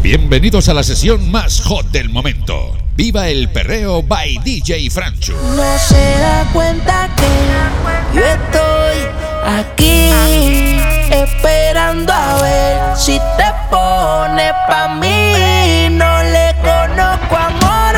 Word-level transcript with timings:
Bienvenidos 0.00 0.68
a 0.68 0.74
la 0.74 0.84
sesión 0.84 1.28
más 1.32 1.60
hot 1.62 1.90
del 1.90 2.08
momento. 2.08 2.76
Viva 2.94 3.28
el 3.28 3.48
perreo 3.50 4.00
by 4.00 4.38
DJ 4.44 4.90
Francho. 4.90 5.32
No 5.56 5.78
se 5.78 6.18
da 6.20 6.48
cuenta 6.52 7.10
que 7.16 8.16
yo 8.16 8.24
estoy 8.24 8.96
aquí 9.44 10.78
esperando 11.10 12.12
a 12.12 12.40
ver 12.40 12.96
si 12.96 13.18
te 13.18 13.52
pone 13.70 14.52
pa' 14.68 14.94
mí. 15.00 15.88
No 15.90 16.22
le 16.22 16.54
conozco 16.62 17.36
amor, 17.36 17.96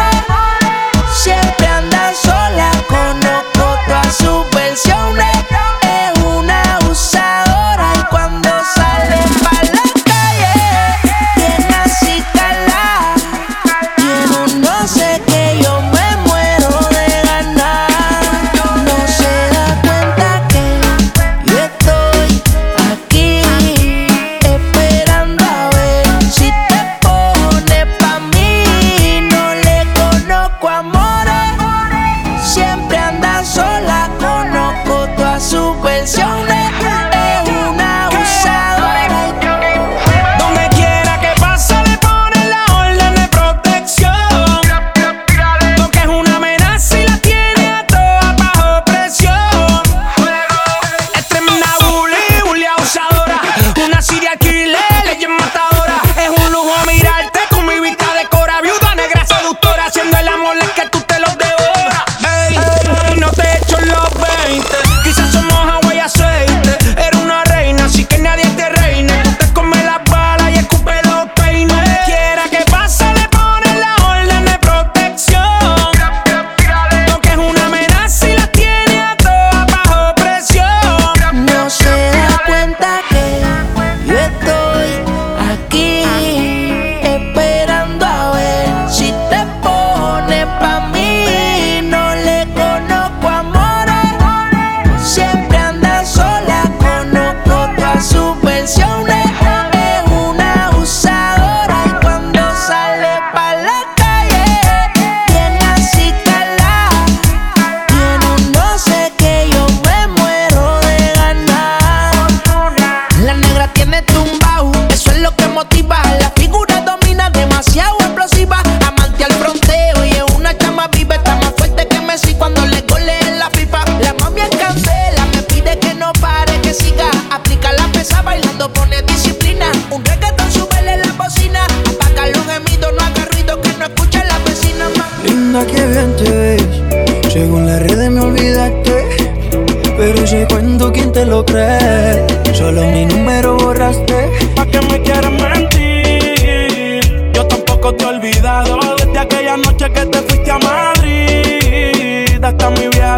siempre 1.15 1.67
anda 1.67 2.15
sola, 2.15 2.73
conozco 2.89 3.79
todas 3.87 4.17
sus 4.17 4.51
versiones. 4.53 5.40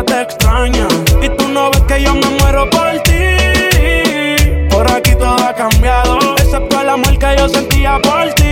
Te 0.06 0.22
extraña 0.22 0.88
y 1.22 1.28
tú 1.28 1.48
no 1.48 1.70
ves 1.70 1.82
que 1.82 2.02
yo 2.02 2.14
me 2.14 2.26
muero 2.40 2.68
por 2.70 2.98
ti. 3.02 4.68
Por 4.68 4.90
aquí 4.90 5.14
todo 5.14 5.36
ha 5.46 5.54
cambiado, 5.54 6.18
excepto 6.38 6.80
el 6.80 6.88
amor 6.88 7.18
que 7.18 7.36
yo 7.38 7.48
sentía 7.48 8.00
por 8.02 8.32
ti. 8.34 8.42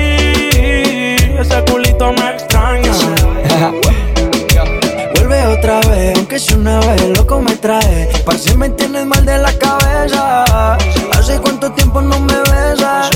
Ese 1.38 1.64
culito 1.70 2.12
me 2.12 2.30
extraña. 2.30 2.92
Vuelve 5.14 5.46
otra 5.46 5.80
vez, 5.80 6.16
aunque 6.16 6.38
sea 6.38 6.56
una 6.56 6.78
vez, 6.80 7.18
loco 7.18 7.40
me 7.40 7.56
trae. 7.56 8.08
Parece 8.24 8.56
me 8.56 8.68
tienes 8.70 9.06
mal 9.06 9.24
de 9.24 9.38
la 9.38 9.52
cabeza. 9.52 10.76
Hace 11.12 11.38
cuánto 11.40 11.72
tiempo 11.72 12.00
no 12.00 12.20
me 12.20 12.34
besas. 12.50 13.10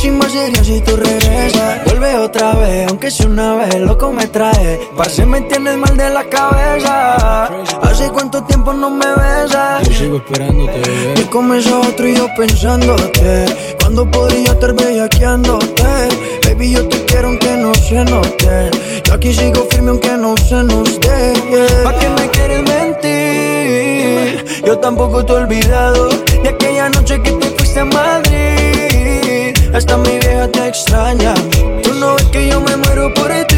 Chimba 0.00 0.26
sería 0.30 0.64
si 0.64 0.80
tú 0.80 0.96
regresas. 0.96 1.84
Vuelve 1.84 2.16
otra 2.16 2.54
vez, 2.54 2.88
aunque 2.88 3.10
sea 3.10 3.26
una 3.26 3.56
vez, 3.56 3.78
loco 3.80 4.10
me 4.10 4.26
trae. 4.28 4.80
Parece 4.96 5.26
me 5.26 5.42
tienes 5.42 5.76
mal 5.76 5.94
de 5.94 6.08
la 6.08 6.24
cabeza. 6.24 7.44
Hace 7.82 8.08
cuánto 8.10 8.42
tiempo 8.44 8.72
no 8.72 8.88
me 8.88 9.04
besas. 9.04 9.86
Yo 9.86 9.94
sigo 9.94 10.16
esperándote. 10.16 10.80
Y 11.16 11.22
comes 11.24 11.66
a 11.66 11.80
otro 11.80 12.08
y 12.08 12.14
yo 12.14 12.28
pensándote 12.36 13.46
Cuando 13.80 14.08
podría 14.10 14.52
estar 14.52 14.72
bellaqueándote 14.74 15.82
Baby, 16.44 16.72
yo 16.72 16.88
te 16.88 17.04
quiero 17.04 17.28
aunque 17.28 17.56
no 17.56 17.74
se 17.74 18.04
note 18.04 18.70
Yo 19.04 19.14
aquí 19.14 19.34
sigo 19.34 19.66
firme 19.70 19.90
aunque 19.90 20.12
no 20.12 20.36
se 20.36 20.62
nos 20.64 20.98
dé 21.00 21.34
yeah. 21.50 21.84
¿Pa' 21.84 21.98
qué 21.98 22.08
me 22.08 22.30
quieres 22.30 22.62
mentir? 22.62 24.62
Yo 24.64 24.78
tampoco 24.78 25.24
te 25.24 25.32
he 25.32 25.36
olvidado 25.36 26.08
De 26.42 26.48
aquella 26.48 26.88
noche 26.88 27.20
que 27.22 27.32
te 27.32 27.59
Hasta 29.80 29.96
mi 29.96 30.18
vieja 30.18 30.46
te 30.48 30.68
extraña. 30.68 31.32
Tú 31.82 31.94
no 31.94 32.14
ves 32.14 32.26
que 32.26 32.48
yo 32.50 32.60
me 32.60 32.76
muero 32.76 33.14
por 33.14 33.30
ti 33.46 33.49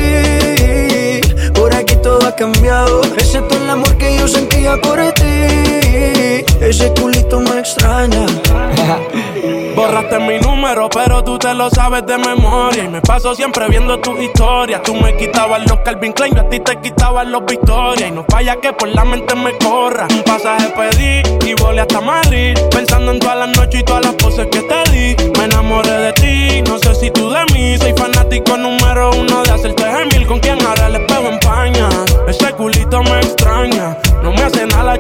Excepto 2.35 3.57
el 3.57 3.71
amor 3.71 3.97
que 3.99 4.17
yo 4.17 4.27
sentía 4.27 4.77
por 4.81 4.99
ti 5.13 6.45
Ese 6.61 6.93
culito 6.99 7.41
me 7.41 7.59
extraña 7.61 8.27
Borraste 9.75 10.19
mi 10.19 10.39
número, 10.39 10.89
pero 10.91 11.25
tú 11.25 11.39
te 11.39 11.55
lo 11.55 11.71
sabes 11.71 12.05
de 12.07 12.19
memoria. 12.19 12.85
Y 12.85 12.89
me 12.89 13.01
paso 13.01 13.35
siempre 13.35 13.69
viendo 13.69 13.99
tus 14.01 14.21
historias. 14.21 14.83
Tú 14.83 14.95
me 14.95 15.17
quitabas 15.17 15.63
los 15.67 15.81
Calvin 15.81 16.13
Klein, 16.13 16.35
yo 16.35 16.43
a 16.43 16.49
ti 16.49 16.61
te 16.61 16.79
quitabas 16.81 17.27
los 17.27 17.45
Victoria. 17.47 18.09
Y 18.09 18.11
no 18.11 18.25
falla 18.29 18.57
que 18.57 18.73
por 18.75 18.89
la 18.89 19.05
mente 19.05 19.35
me 19.35 19.57
corra. 19.57 20.07
Un 20.11 20.23
pasaje 20.25 20.73
pedí 20.77 21.23
y 21.49 21.55
volé 21.55 21.81
hasta 21.81 22.03
Madrid. 22.03 22.55
Pensando 22.71 23.13
en 23.13 23.19
todas 23.19 23.39
las 23.39 23.57
noches 23.57 23.81
y 23.81 23.83
todas 23.83 24.05
las 24.05 24.15
poses 24.17 24.47
que 24.49 24.61
te 24.61 24.91
di. 24.91 25.17
Me 25.39 25.45
enamoré 25.45 25.91
de 25.91 26.13
ti, 26.13 26.63
no 26.63 26.79
sé 26.79 26.95
si 26.95 27.11
tú 27.11 27.31
de 27.31 27.43
mí. 27.55 27.79
Soy 27.79 27.95
fanático 27.95 28.57
número 28.59 29.11
uno 29.13 29.43
de 29.43 29.53
hacerte 29.53 29.85
gemil. 29.85 30.27
Con 30.27 30.39
quien 30.39 30.61
ahora 30.67 30.89
el 30.89 30.97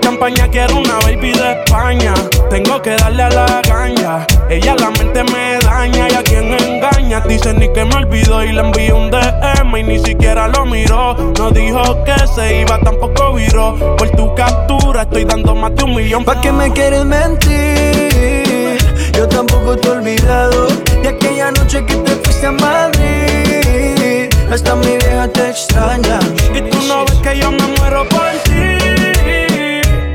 champaña, 0.03 0.49
quiero 0.49 0.77
una 0.77 0.99
baby 0.99 1.33
de 1.33 1.53
España. 1.53 2.13
Tengo 2.51 2.83
que 2.83 2.97
darle 2.97 3.23
a 3.23 3.31
la 3.31 3.63
ganja. 3.67 4.27
Ella 4.51 4.75
la 4.79 4.91
mente 4.91 5.25
me 5.25 5.59
daña 5.65 6.09
y 6.11 6.15
a 6.15 6.23
quien 6.23 6.53
engaña. 6.53 7.21
Dice 7.21 7.55
ni 7.55 7.73
que 7.73 7.85
me 7.85 7.95
olvidó 7.95 8.45
y 8.45 8.53
le 8.53 8.61
envié 8.61 8.93
un 8.93 9.11
DM 9.11 9.77
y 9.79 9.83
ni 9.83 9.99
siquiera 9.99 10.49
lo 10.49 10.67
miró. 10.67 11.15
No 11.39 11.51
dijo 11.51 12.05
que 12.05 12.15
se 12.35 12.61
iba, 12.61 12.79
tampoco 12.81 13.35
viró. 13.35 13.97
Por 13.97 14.11
tu 14.11 14.35
captura 14.35 15.03
estoy 15.03 15.25
dando 15.25 15.55
más 15.55 15.75
de 15.77 15.85
un 15.85 15.95
millón. 15.95 16.25
¿Pa' 16.25 16.41
qué 16.41 16.53
me 16.53 16.71
quieres 16.73 17.05
mentir? 17.05 18.79
Yo 19.15 19.29
tampoco 19.29 19.77
te 19.77 19.89
he 19.89 19.91
olvidado 19.91 20.69
De 21.03 21.09
aquella 21.09 21.51
noche 21.53 21.85
que 21.85 21.97
te 21.97 22.13
fuiste 22.13 22.47
a 22.47 22.53
Madrid 22.53 24.31
Hasta 24.51 24.75
mi 24.75 24.97
vieja 24.97 25.29
te 25.29 25.51
extraña 25.51 26.19
Y 26.55 26.63
tú 26.63 26.79
no 26.89 27.05
ves 27.05 27.19
que 27.23 27.39
yo 27.39 27.53
me 27.53 27.67
muero 27.79 28.09
por 28.09 28.31
ti. 28.45 28.81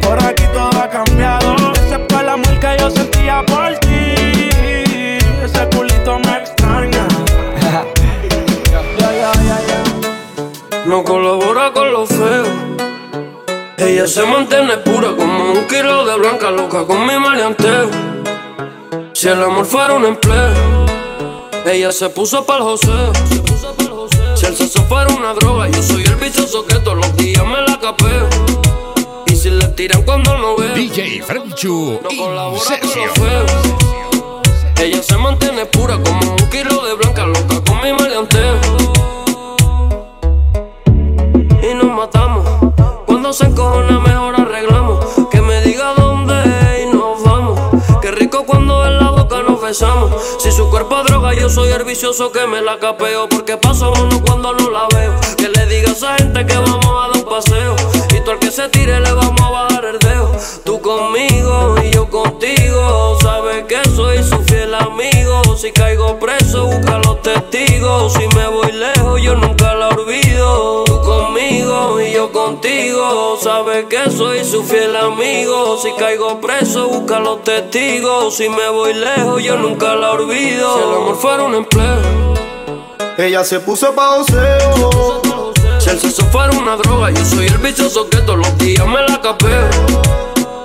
Por 0.07 0.24
aquí 0.24 0.44
todo 0.54 0.69
ha 0.81 0.89
cambiado. 0.89 1.74
Ese 1.74 2.00
fue 2.07 2.21
el 2.21 2.30
amor 2.30 2.59
que 2.62 2.77
yo 2.80 2.89
sentía 2.89 3.44
por 3.45 3.77
ti. 3.80 4.15
Ese 5.44 5.68
culito 5.75 6.18
me 6.19 6.38
extraña. 6.38 7.06
yeah, 7.59 7.83
yeah, 9.12 9.59
yeah, 9.68 10.86
no 10.86 11.04
colabora 11.04 11.74
con 11.74 11.92
lo 11.92 12.07
feo. 12.07 12.45
Ella 13.77 14.07
se 14.07 14.25
mantiene 14.25 14.77
pura 14.77 15.09
como 15.18 15.51
un 15.51 15.68
kilo 15.68 16.06
de 16.06 16.18
blanca 16.18 16.51
loca 16.51 16.86
con 16.86 17.06
mi 17.06 17.19
maleanteo. 17.19 17.89
Si 19.12 19.27
el 19.27 19.44
amor 19.44 19.65
fuera 19.65 19.94
un 19.94 20.06
empleo, 20.06 20.86
ella 21.65 21.92
se 21.92 22.07
puso 22.07 22.45
para 22.45 22.60
el 22.60 22.63
joseo. 22.63 23.12
Si 24.36 24.45
el 24.45 24.56
sexo 24.56 24.83
fuera 24.83 25.13
una 25.13 25.33
droga, 25.33 25.68
yo 25.68 25.83
soy 25.83 26.03
el 26.03 26.15
vicioso 26.15 26.65
que 26.65 26.75
todos 26.80 26.95
los 26.95 27.18
días 27.18 27.45
me 27.45 27.62
la 27.62 27.77
capeo. 27.77 28.66
Si 29.47 29.53
le 29.53 29.65
tiran 29.69 30.01
cuando 30.01 30.38
no 30.38 30.57
veo, 30.57 30.73
DJ 30.75 31.21
Franchu 31.21 32.01
no 32.03 32.09
colabora 32.21 32.61
con 32.65 32.73
Incesio. 32.83 33.05
los 33.05 33.13
feos. 33.17 33.51
Ella 34.81 35.01
se 35.01 35.17
mantiene 35.17 35.65
pura 35.67 35.97
como 36.03 36.31
un 36.31 36.49
kilo 36.49 36.85
de 36.85 36.95
blanca 36.95 37.25
loca 37.25 37.63
con 37.65 37.81
mi 37.81 37.94
maleanteo. 37.94 38.59
Y 41.63 41.73
nos 41.75 41.95
matamos. 41.95 42.45
Cuando 43.05 43.31
se 43.31 43.45
encojona 43.45 43.97
mejor 44.01 44.35
arreglamos. 44.35 45.05
Que 45.31 45.39
me 45.39 45.61
diga 45.61 45.93
dónde 45.93 46.83
y 46.83 46.93
nos 46.93 47.23
vamos. 47.23 47.57
Qué 48.01 48.11
rico 48.11 48.43
cuando 48.45 48.85
en 48.85 48.97
la 48.97 49.11
boca 49.11 49.43
nos 49.43 49.61
besamos. 49.61 50.11
Si 50.39 50.51
su 50.51 50.69
cuerpo 50.69 51.00
es 51.00 51.05
droga, 51.05 51.33
yo 51.33 51.50
soy 51.50 51.69
el 51.69 51.85
vicioso 51.85 52.33
que 52.33 52.45
me 52.47 52.61
la 52.61 52.79
capeo. 52.79 53.29
Porque 53.29 53.55
paso 53.55 53.93
uno 53.93 54.21
cuando 54.25 54.51
no 54.51 54.69
la 54.71 54.88
veo. 54.93 55.13
Esa 55.97 56.15
gente 56.15 56.45
que 56.45 56.55
vamos 56.55 56.85
a 56.85 57.07
dar 57.07 57.11
un 57.15 57.23
paseo. 57.23 57.75
Y 58.15 58.21
tú 58.21 58.29
al 58.29 58.38
que 58.38 58.51
se 58.51 58.69
tire 58.69 58.99
le 58.99 59.11
vamos 59.13 59.41
a 59.41 59.49
bajar 59.49 59.85
el 59.85 59.97
dedo. 59.97 60.31
Tú 60.63 60.79
conmigo 60.79 61.75
y 61.83 61.89
yo 61.89 62.07
contigo. 62.07 63.17
Sabes 63.19 63.65
que 63.65 63.83
soy 63.95 64.23
su 64.23 64.38
fiel 64.44 64.75
amigo. 64.75 65.41
Si 65.57 65.71
caigo 65.71 66.19
preso, 66.19 66.67
busca 66.67 66.99
los 66.99 67.19
testigos. 67.23 68.13
Si 68.13 68.27
me 68.35 68.47
voy 68.47 68.71
lejos, 68.73 69.21
yo 69.23 69.35
nunca 69.35 69.73
la 69.73 69.89
olvido. 69.89 70.83
Tú 70.83 71.01
conmigo 71.01 72.00
y 72.00 72.13
yo 72.13 72.31
contigo. 72.31 73.39
Sabes 73.41 73.85
que 73.85 74.11
soy 74.11 74.45
su 74.45 74.63
fiel 74.63 74.95
amigo. 74.95 75.79
Si 75.81 75.91
caigo 75.93 76.39
preso, 76.39 76.89
busca 76.89 77.19
los 77.19 77.43
testigos. 77.43 78.35
Si 78.35 78.47
me 78.50 78.69
voy 78.69 78.93
lejos, 78.93 79.41
yo 79.41 79.57
nunca 79.57 79.95
la 79.95 80.11
olvido. 80.11 80.77
Si 80.77 80.83
el 80.83 80.95
amor 80.95 81.15
fuera 81.15 81.43
un 81.43 81.55
empleo. 81.55 82.35
Ella 83.17 83.43
se 83.43 83.59
puso 83.59 83.95
pa' 83.95 84.17
oseo. 84.17 85.56
Si 85.88 85.94
el 85.94 86.00
sexo 86.01 86.25
fuera 86.25 86.51
una 86.51 86.75
droga, 86.75 87.12
yo 87.12 87.24
soy 87.24 87.48
el 87.48 87.60
vicioso 87.60 88.10
que 88.10 88.18
todos 88.18 88.39
los 88.39 88.57
días 88.57 88.86
me 88.86 89.01
la 89.04 89.22
capeo. 89.22 89.69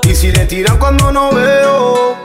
Y 0.03 0.17
si 0.17 0.33
le 0.33 0.47
tiran 0.47 0.79
cuando 0.79 1.13
no 1.13 1.31
veo. 1.31 2.17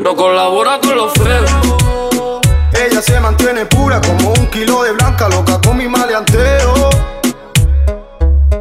No 0.00 0.16
colabora 0.16 0.80
con 0.80 0.96
los 0.96 1.12
feos. 1.12 2.40
Ella 2.72 3.00
se 3.02 3.20
mantiene 3.20 3.66
pura 3.66 4.00
como 4.00 4.32
un 4.32 4.48
kilo 4.48 4.82
de 4.82 4.90
blanca 4.90 5.28
loca 5.28 5.60
con 5.64 5.76
mi 5.76 5.86
maleanteo. 5.86 6.90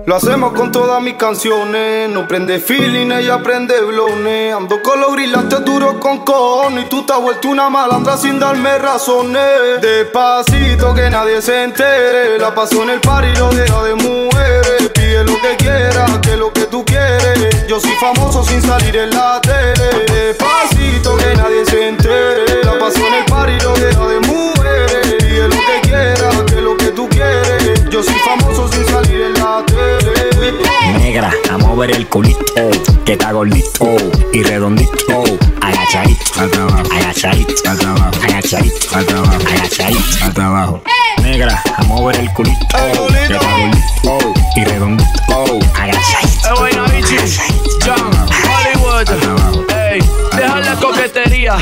Lo 0.10 0.16
hacemos 0.16 0.54
con 0.54 0.72
todas 0.72 1.00
mis 1.04 1.14
canciones. 1.18 2.10
No 2.10 2.28
prende 2.28 2.58
feeling, 2.58 3.12
ella 3.12 3.44
prende 3.44 3.80
blones. 3.82 4.56
Ando 4.56 4.82
con 4.82 5.00
los 5.00 5.14
grilantes 5.14 5.64
duros 5.64 5.98
con 6.00 6.26
cojones. 6.26 6.86
Y 6.86 6.90
tú 6.90 7.06
te 7.06 7.14
has 7.14 7.22
vuelto 7.22 7.48
una 7.50 7.70
malandra 7.70 8.18
sin 8.18 8.40
darme 8.40 8.80
razones. 8.80 9.80
Despacito 9.80 10.96
que 10.96 11.12
nadie 11.12 11.44
se 11.44 11.64
entere. 11.64 12.40
La 12.40 12.56
paso 12.56 12.82
en 12.82 12.90
el 12.90 13.00
par 13.02 13.24
y 13.24 13.36
lo 13.36 13.52
deja 13.52 13.84
de 13.84 13.94
mujeres. 13.94 14.90
Pide 14.96 15.24
lo 15.26 15.40
que 15.40 15.56
quieras, 15.58 16.18
que 16.24 16.36
lo 16.36 16.52
que 16.54 16.66
tú 16.66 16.84
quieres. 16.84 17.68
Yo 17.68 17.80
soy 17.80 17.94
famoso 18.02 18.44
sin 18.44 18.64
salir 18.64 18.98
en 18.98 19.12
la 19.12 19.40
tele. 19.42 20.06
Despacito 20.12 21.18
que 21.18 21.36
nadie 21.36 21.64
se 21.68 21.88
entere. 21.88 22.64
La 22.64 22.80
paso 22.80 22.98
en 22.98 23.14
el 23.14 23.26
par 23.26 23.48
y 23.48 23.60
lo 23.60 23.74
deja 23.74 24.08
de 24.08 24.20
mujeres. 24.22 25.09
Lo 25.60 25.66
que 25.66 25.82
quieras, 25.90 26.36
que 26.48 26.62
lo 26.62 26.78
que 26.78 26.86
tú 26.88 27.10
quieres. 27.10 27.90
Yo 27.90 28.02
soy 28.02 28.16
famoso 28.26 28.70
sin 28.72 28.86
salir 28.86 29.22
en 29.22 29.34
la 29.34 29.64
tele. 29.66 30.54
Negra, 30.98 31.34
a 31.52 31.58
mover 31.58 31.92
el 31.92 32.08
culito, 32.08 32.40
que 33.06 33.14
está 33.14 33.34
gordito 33.34 33.98
y 34.32 34.44
redondito. 34.44 35.24
Agachadito, 35.62 36.24
hasta 36.40 36.62
abajo, 36.62 36.84
agachadito, 36.94 37.54
hasta 37.70 37.90
abajo, 37.90 38.12
agachadito, 38.24 38.96
abajo, 38.96 39.48
agachadito, 39.48 40.26
hasta 40.26 40.46
abajo. 40.46 40.82
Negra, 41.22 41.62
a 41.76 41.84
mover 41.84 42.16
el 42.16 42.32
culito, 42.32 42.66
que 42.70 43.34
está 43.34 43.58
gordito 43.58 44.34
y 44.56 44.64
redondito. 44.64 45.10
Agachadito, 45.76 46.56
bueno, 46.58 46.86
Vichy, 46.86 47.18
John, 47.86 48.12
Hollywood. 48.46 49.70
Ey, 49.74 50.00
deja 50.38 50.60
la 50.60 50.76
coquetería. 50.76 51.58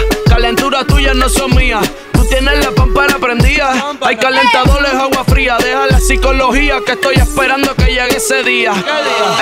Calentura 0.78 0.96
tuya 0.96 1.14
no 1.16 1.28
son 1.28 1.56
mías. 1.56 1.90
Tú 2.14 2.24
tienes 2.26 2.64
la 2.64 2.72
pampara 2.72 3.18
prendida. 3.18 3.96
Hay 4.02 4.16
calentadores, 4.16 4.94
agua 4.94 5.24
fría. 5.24 5.58
Deja 5.58 5.88
la 5.88 6.00
psicología 6.00 6.82
que 6.86 6.92
estoy 6.92 7.16
esperando 7.16 7.74
que 7.74 7.86
llegue 7.86 8.18
ese 8.18 8.44
día. 8.44 8.74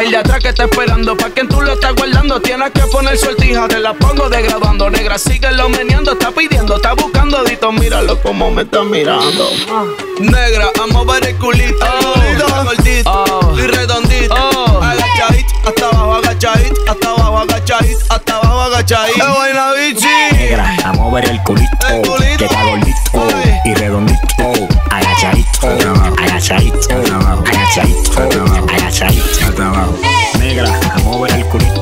El 0.02 0.12
de 0.12 0.18
atrás 0.18 0.40
que 0.40 0.50
está 0.50 0.64
esperando. 0.64 1.18
Pa' 1.18 1.32
quien 1.32 1.50
tú 1.50 1.62
lo 1.62 1.74
estás 1.74 1.94
guardando. 1.94 2.40
Tienes 2.40 2.72
que 2.72 2.84
poner 2.84 3.18
sortija. 3.18 3.68
Te 3.68 3.80
la 3.80 3.94
pongo 3.94 4.30
degradando. 4.30 4.90
Negra, 4.90 5.18
síguelo 5.18 5.68
meneando. 5.68 6.14
Está 6.14 6.32
pidiendo, 6.32 6.78
está 6.78 6.94
buscando. 6.94 7.44
Dito, 7.44 7.70
míralo 7.74 8.22
como 8.22 8.52
me 8.52 8.62
está 8.62 8.84
mirando. 8.84 9.50
Negra, 10.20 10.70
a 10.82 10.88
mover 10.88 11.28
el 11.28 11.36
culito. 11.36 11.86
gordito 12.64 13.56
y 13.58 13.68
redondito. 13.68 14.05
Agachadito, 16.56 16.92
hasta 16.92 17.10
abajo, 17.10 17.38
agachadito, 17.40 18.00
hasta 18.10 18.36
abajo, 18.38 18.62
agachadito. 18.62 19.16
¡Qué 19.16 19.32
buena, 19.38 19.72
bichi! 19.74 20.08
negra, 20.34 20.76
a 20.86 20.94
mover 20.94 21.26
el 21.30 21.44
culito, 21.44 21.88
El 21.90 22.02
culito. 22.02 22.38
que 22.38 22.46
está 22.46 22.64
gordito 22.64 23.28
y 23.66 23.74
redondito. 23.74 24.20
Agachadito, 24.90 25.68
agachadito, 26.18 26.96
agachadito, 27.46 28.22
agachadito, 28.72 29.46
hasta 29.46 29.68
abajo. 29.68 29.96
Negra, 30.40 30.80
a 30.94 31.00
mover 31.00 31.32
el 31.34 31.46
culito, 31.46 31.82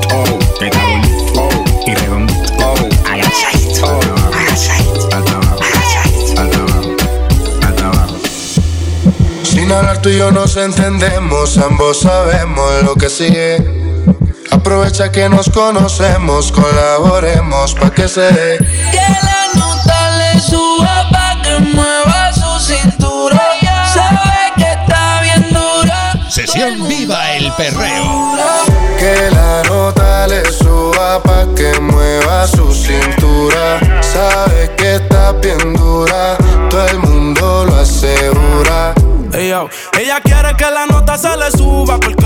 que 0.60 0.66
está 0.66 0.81
gordito 0.84 1.50
y 1.86 1.94
redondito. 1.94 2.74
Agachadito, 3.06 4.00
agachadito, 4.34 5.10
hasta 5.16 5.31
abajo, 5.34 5.60
agachadito, 5.64 6.42
hasta 6.42 6.58
abajo, 6.58 6.96
hasta 7.62 7.86
abajo. 7.86 8.16
Sin 9.44 9.72
hablar 9.72 10.02
tú 10.02 10.10
y 10.10 10.18
yo 10.18 10.31
nos 10.31 10.58
entendemos, 10.58 11.58
ambos 11.60 12.00
sabemos 12.02 12.84
lo 12.84 12.96
que 12.96 13.10
sigue. 13.10 13.82
Aprovecha 14.65 15.12
que 15.12 15.27
nos 15.27 15.50
conocemos, 15.50 16.50
colaboremos 16.50 17.74
pa' 17.74 17.89
que 17.92 18.07
se 18.07 18.31
dé. 18.31 18.57
Que 18.92 19.07
la 19.27 19.60
nota 19.60 20.18
le 20.18 20.39
suba 20.39 21.10
pa' 21.12 21.42
que 21.44 21.60
mueva 21.75 22.31
su 22.31 22.74
cintura. 22.74 23.42
Sabe 23.94 24.54
que 24.56 24.71
está 24.71 25.19
bien 25.19 25.49
dura. 25.52 26.14
Sesión 26.30 26.88
Viva 26.88 27.33
el 27.33 27.52
Perreo. 27.57 28.38
Que 28.97 29.30
la 29.31 29.64
nota 29.64 30.28
le 30.28 30.49
suba 30.49 31.21
pa' 31.21 31.45
que 31.57 31.78
mueva 31.81 32.47
su 32.47 32.73
cintura. 32.73 33.81
Sabe 34.02 34.71
que 34.78 34.95
está 34.95 35.33
bien 35.33 35.73
dura, 35.73 36.38
todo 36.69 36.88
el 36.88 36.99
mundo 36.99 37.66
lo 37.66 37.76
asegura. 37.81 38.94
Yo, 39.33 39.68
Ella 39.99 40.21
quiere 40.23 40.56
que 40.56 40.71
la 40.71 40.85
nota 40.85 41.18
se 41.18 41.35
le 41.35 41.52
suba 41.52 41.99
porque 41.99 42.22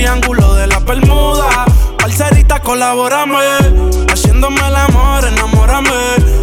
triángulo 0.00 0.54
de 0.54 0.66
la 0.66 0.78
Bermuda. 0.78 1.66
Parcerita, 1.98 2.58
colabórame, 2.62 3.36
haciéndome 4.10 4.58
el 4.66 4.74
amor, 4.74 5.26
enamórame. 5.26 5.90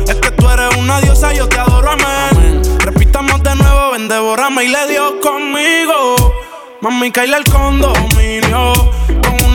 Es 0.07 0.13
que 0.13 0.29
tú 0.29 0.47
eres 0.47 0.75
una 0.77 1.01
diosa, 1.01 1.33
yo 1.33 1.49
te 1.49 1.57
adoro, 1.57 1.89
amén. 1.89 2.61
Repitamos 2.77 3.41
de 3.41 3.55
nuevo, 3.55 3.93
ven, 3.93 4.07
devórame 4.07 4.65
y 4.65 4.67
le 4.67 4.87
dio 4.87 5.19
conmigo. 5.21 6.35
Mami, 6.81 7.11
caíle 7.11 7.37
el 7.37 7.45
condominio. 7.45 8.91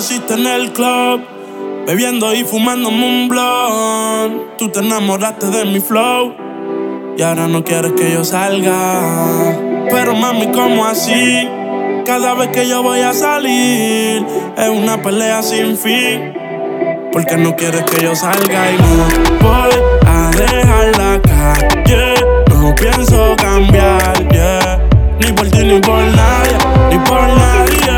Conociste 0.00 0.32
en 0.32 0.46
el 0.46 0.72
club, 0.72 1.20
bebiendo 1.86 2.32
y 2.34 2.42
fumando 2.42 2.88
un. 2.88 3.28
Tú 4.56 4.70
te 4.70 4.78
enamoraste 4.78 5.48
de 5.48 5.66
mi 5.66 5.78
flow 5.78 6.34
y 7.18 7.22
ahora 7.22 7.46
no 7.48 7.62
quieres 7.62 7.92
que 7.92 8.10
yo 8.10 8.24
salga. 8.24 9.58
Pero 9.90 10.14
mami, 10.14 10.52
¿cómo 10.52 10.86
así? 10.86 11.46
Cada 12.06 12.32
vez 12.32 12.48
que 12.48 12.66
yo 12.66 12.82
voy 12.82 13.00
a 13.00 13.12
salir 13.12 14.24
es 14.56 14.68
una 14.70 15.02
pelea 15.02 15.42
sin 15.42 15.76
fin. 15.76 16.32
porque 17.12 17.36
no 17.36 17.54
quieres 17.54 17.82
que 17.82 18.02
yo 18.02 18.16
salga 18.16 18.70
y 18.72 18.78
no 18.78 19.46
voy 19.46 19.70
a 20.06 20.30
dejar 20.30 20.96
la 20.96 21.20
calle. 21.20 22.14
No 22.48 22.74
pienso 22.74 23.36
cambiar, 23.36 24.28
yeah. 24.30 24.78
Ni 25.18 25.30
por 25.32 25.46
ti 25.50 25.62
ni 25.62 25.78
por 25.78 26.00
nadie, 26.00 26.56
ni 26.90 26.98
por 27.00 27.20
nadie. 27.20 27.89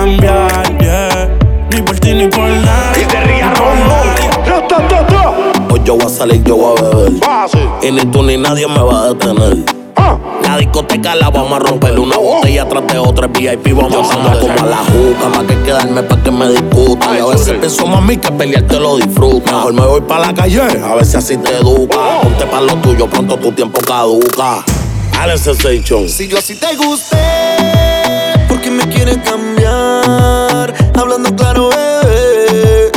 Cambiar, 0.00 0.78
yeah. 0.78 1.28
Ni 1.70 1.82
por 1.82 1.98
ti 1.98 2.14
ni 2.14 2.26
por 2.28 2.48
nadie. 2.48 3.06
Ni 3.06 3.42
por 3.58 3.76
nadie. 3.88 4.30
Hoy 5.70 5.80
yo 5.84 5.96
voy 5.96 6.06
a 6.06 6.08
salir, 6.08 6.42
yo 6.44 6.56
voy 6.56 6.78
a 6.78 6.82
beber. 6.82 7.12
Y 7.82 7.92
ni 7.92 8.04
tú 8.06 8.22
ni 8.22 8.36
nadie 8.38 8.66
me 8.66 8.80
va 8.80 9.02
a 9.02 9.08
detener. 9.08 9.58
La 10.42 10.56
discoteca 10.56 11.14
la 11.14 11.28
vamos 11.30 11.52
a 11.52 11.58
romper 11.60 11.98
una 12.00 12.16
botella 12.16 12.66
tras 12.66 12.86
de 12.86 12.98
otra. 12.98 13.26
VIP 13.28 13.72
vamos 13.74 14.10
a 14.10 14.14
andar 14.14 14.40
como 14.40 14.52
a 14.52 14.66
la 14.66 14.78
juca. 14.78 15.28
Pa' 15.32 15.46
que 15.46 15.62
quedarme, 15.62 16.02
pa' 16.02 16.22
que 16.22 16.30
me 16.30 16.48
discuta. 16.48 17.16
Y 17.16 17.20
a 17.20 17.26
veces 17.26 17.56
pienso, 17.58 17.86
mami, 17.86 18.16
que 18.16 18.32
pelear 18.32 18.62
te 18.62 18.80
lo 18.80 18.96
disfruta. 18.96 19.52
Mejor 19.52 19.74
me 19.74 19.86
voy 19.86 20.00
pa' 20.00 20.18
la 20.18 20.34
calle, 20.34 20.62
a 20.62 20.94
ver 20.94 21.04
si 21.04 21.18
así 21.18 21.36
te 21.36 21.56
educa. 21.56 22.20
Ponte 22.22 22.46
pa' 22.46 22.62
lo 22.62 22.74
tuyo, 22.76 23.06
pronto 23.06 23.36
tu 23.36 23.52
tiempo 23.52 23.80
caduca. 23.86 24.64
Alex 25.20 25.42
Sensation. 25.42 26.08
Si 26.08 26.26
yo 26.26 26.38
así 26.38 26.54
te 26.54 26.74
gusté, 26.74 27.18
¿por 28.48 28.60
qué 28.60 28.70
me 28.70 28.88
quieres 28.88 29.18
cambiar? 29.18 29.79
Hablando 30.94 31.34
claro, 31.36 31.70
bebé. 31.70 32.92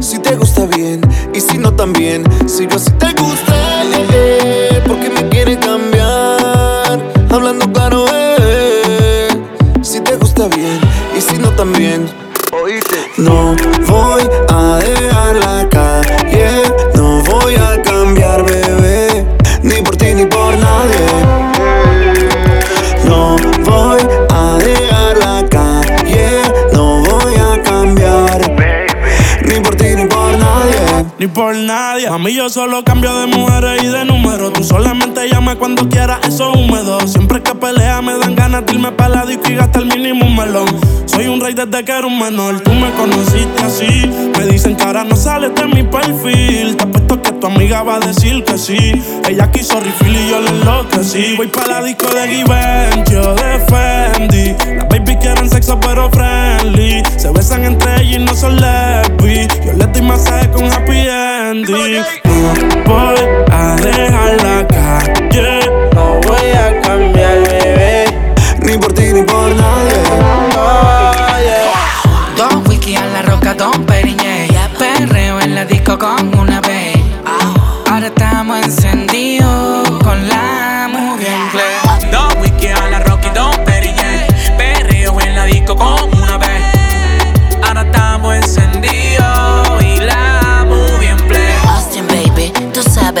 Si 0.00 0.18
te 0.18 0.36
gusta 0.36 0.66
bien 0.66 1.00
y 1.34 1.40
si 1.40 1.58
no 1.58 1.74
también. 1.74 2.24
Si 2.48 2.66
yo 2.66 2.76
así 2.76 2.90
te 2.92 3.12
gusté, 3.14 4.80
¿por 4.86 4.98
qué 5.00 5.10
me 5.10 5.28
quieres 5.28 5.58
cambiar? 5.58 7.00
Hablando 7.30 7.70
claro, 7.72 8.04
bebé. 8.04 9.28
Si 9.82 10.00
te 10.00 10.16
gusta 10.16 10.48
bien 10.48 10.80
y 11.16 11.20
si 11.20 11.38
no 11.38 11.50
también. 11.50 12.08
Oíste. 12.52 12.96
No 13.18 13.56
ni 31.26 31.32
por 31.32 31.54
nadie. 31.54 32.08
Mami, 32.10 32.34
yo 32.34 32.48
solo 32.48 32.84
cambio 32.84 33.18
de 33.18 33.26
mujeres 33.26 33.82
y 33.82 33.86
de 33.86 34.04
número. 34.04 34.52
Tú 34.52 34.62
solamente 34.62 35.28
llama 35.28 35.56
cuando 35.56 35.88
quieras, 35.88 36.20
eso 36.26 36.52
es 36.52 36.58
húmedo. 36.58 37.00
Siempre 37.06 37.42
que 37.42 37.54
pelea 37.54 38.02
me 38.02 38.16
dan 38.18 38.34
ganas 38.34 38.64
de 38.66 38.74
irme 38.74 38.92
para 38.92 39.08
la 39.08 39.26
disco 39.26 39.50
y 39.50 39.54
gastar 39.54 39.82
el 39.82 39.88
mínimo 39.88 40.28
melón. 40.28 40.66
Soy 41.06 41.26
un 41.28 41.40
rey 41.40 41.54
desde 41.54 41.84
que 41.84 41.92
era 41.92 42.06
un 42.06 42.18
menor. 42.18 42.60
Tú 42.60 42.72
me 42.72 42.90
conociste 42.92 43.62
así. 43.62 44.10
Me 44.38 44.46
dicen 44.46 44.76
que 44.76 44.82
ahora 44.84 45.04
no 45.04 45.16
sales 45.16 45.54
de 45.54 45.66
mi 45.66 45.82
perfil. 45.82 46.76
Te 46.76 46.84
apuesto 46.84 47.22
que 47.22 47.32
tu 47.32 47.46
amiga 47.46 47.82
va 47.82 47.96
a 47.96 48.00
decir 48.00 48.44
que 48.44 48.58
sí. 48.58 48.76
Ella 49.28 49.50
quiso 49.50 49.80
refill 49.80 50.14
y 50.14 50.30
yo 50.30 50.40
le 50.40 50.50
enloquecí. 50.50 51.36
Voy 51.36 51.46
para 51.48 51.80
la 51.80 51.82
disco 51.84 52.06
de 52.08 52.28
Givenchy 52.28 53.14
o 53.14 53.34
de 53.34 53.60
Fendi. 53.66 54.76
Las 54.76 54.88
baby 54.88 55.16
quieren 55.16 55.48
sexo 55.48 55.80
pero 55.80 56.10
friendly. 56.10 57.02
Se 57.16 57.30
besan 57.30 57.64
entre 57.64 58.02
ellas 58.02 58.16
y 58.16 58.18
no 58.18 58.34
son 58.34 58.56
lesbi. 58.60 59.48
Yo 59.64 59.72
le 59.72 59.86
doy 59.86 60.02
masaje 60.02 60.50
con 60.50 60.64
happy 60.70 61.15
ending. 61.16 62.02
No 62.24 62.54
voy 62.84 63.16
a 63.50 63.76
dejar 63.76 64.42
la 64.42 64.66
calle. 64.66 65.25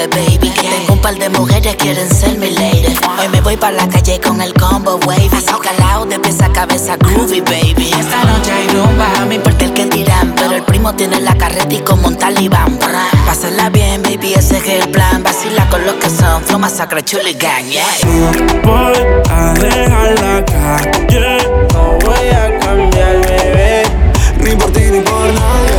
Baby, 0.04 0.50
que 0.50 0.60
tengo 0.60 0.92
un 0.92 1.00
par 1.00 1.14
de 1.14 1.30
mujeres 1.30 1.74
que 1.74 1.76
quieren 1.76 2.14
ser 2.14 2.36
mi 2.36 2.50
lady. 2.50 2.94
Hoy 3.18 3.28
me 3.28 3.40
voy 3.40 3.56
pa' 3.56 3.70
la 3.70 3.88
calle 3.88 4.20
con 4.20 4.42
el 4.42 4.52
combo 4.52 5.00
wavy. 5.06 5.30
Calao 5.62 6.04
de 6.04 6.18
pies 6.18 6.40
a 6.42 6.52
cabeza, 6.52 6.96
groovy, 6.96 7.40
baby. 7.40 7.90
Esta 7.98 8.22
noche 8.24 8.52
hay 8.52 8.68
rumba. 8.68 9.08
No 9.18 9.26
me 9.26 9.36
importa 9.36 9.64
el 9.64 9.72
que 9.72 9.86
dirán, 9.86 10.34
pero 10.36 10.54
el 10.54 10.62
primo 10.62 10.94
tiene 10.94 11.20
la 11.20 11.34
carreta 11.36 11.74
y 11.74 11.78
como 11.78 12.08
un 12.08 12.16
talibán. 12.16 12.78
Pásala 13.24 13.70
bien, 13.70 14.02
baby, 14.02 14.34
ese 14.34 14.58
es 14.58 14.68
el 14.68 14.90
plan. 14.90 15.22
Vacila 15.22 15.66
con 15.70 15.84
los 15.86 15.94
que 15.94 16.10
son, 16.10 16.42
flow 16.44 16.58
masacre, 16.58 17.02
chuli 17.02 17.32
gang, 17.34 17.64
yeah. 17.64 17.84
Voy 18.62 18.92
a 19.30 19.54
dejar 19.54 20.20
la 20.20 20.44
calle. 20.44 21.38
No 21.72 21.98
voy 22.04 22.28
a 22.28 22.58
cambiar, 22.58 23.16
bebé. 23.22 23.82
Ni 24.40 24.54
por 24.56 24.70
ti 24.72 24.80
ni 24.90 25.00
por 25.00 25.24
nadie. 25.24 25.76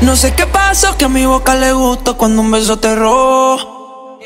No 0.00 0.14
sé 0.16 0.32
qué 0.32 0.46
pasó, 0.74 0.96
que 0.96 1.04
a 1.04 1.08
mi 1.08 1.24
boca 1.24 1.54
le 1.54 1.72
gustó 1.72 2.16
cuando 2.16 2.42
un 2.42 2.50
beso 2.50 2.76
te 2.76 2.96
robó. 2.96 4.18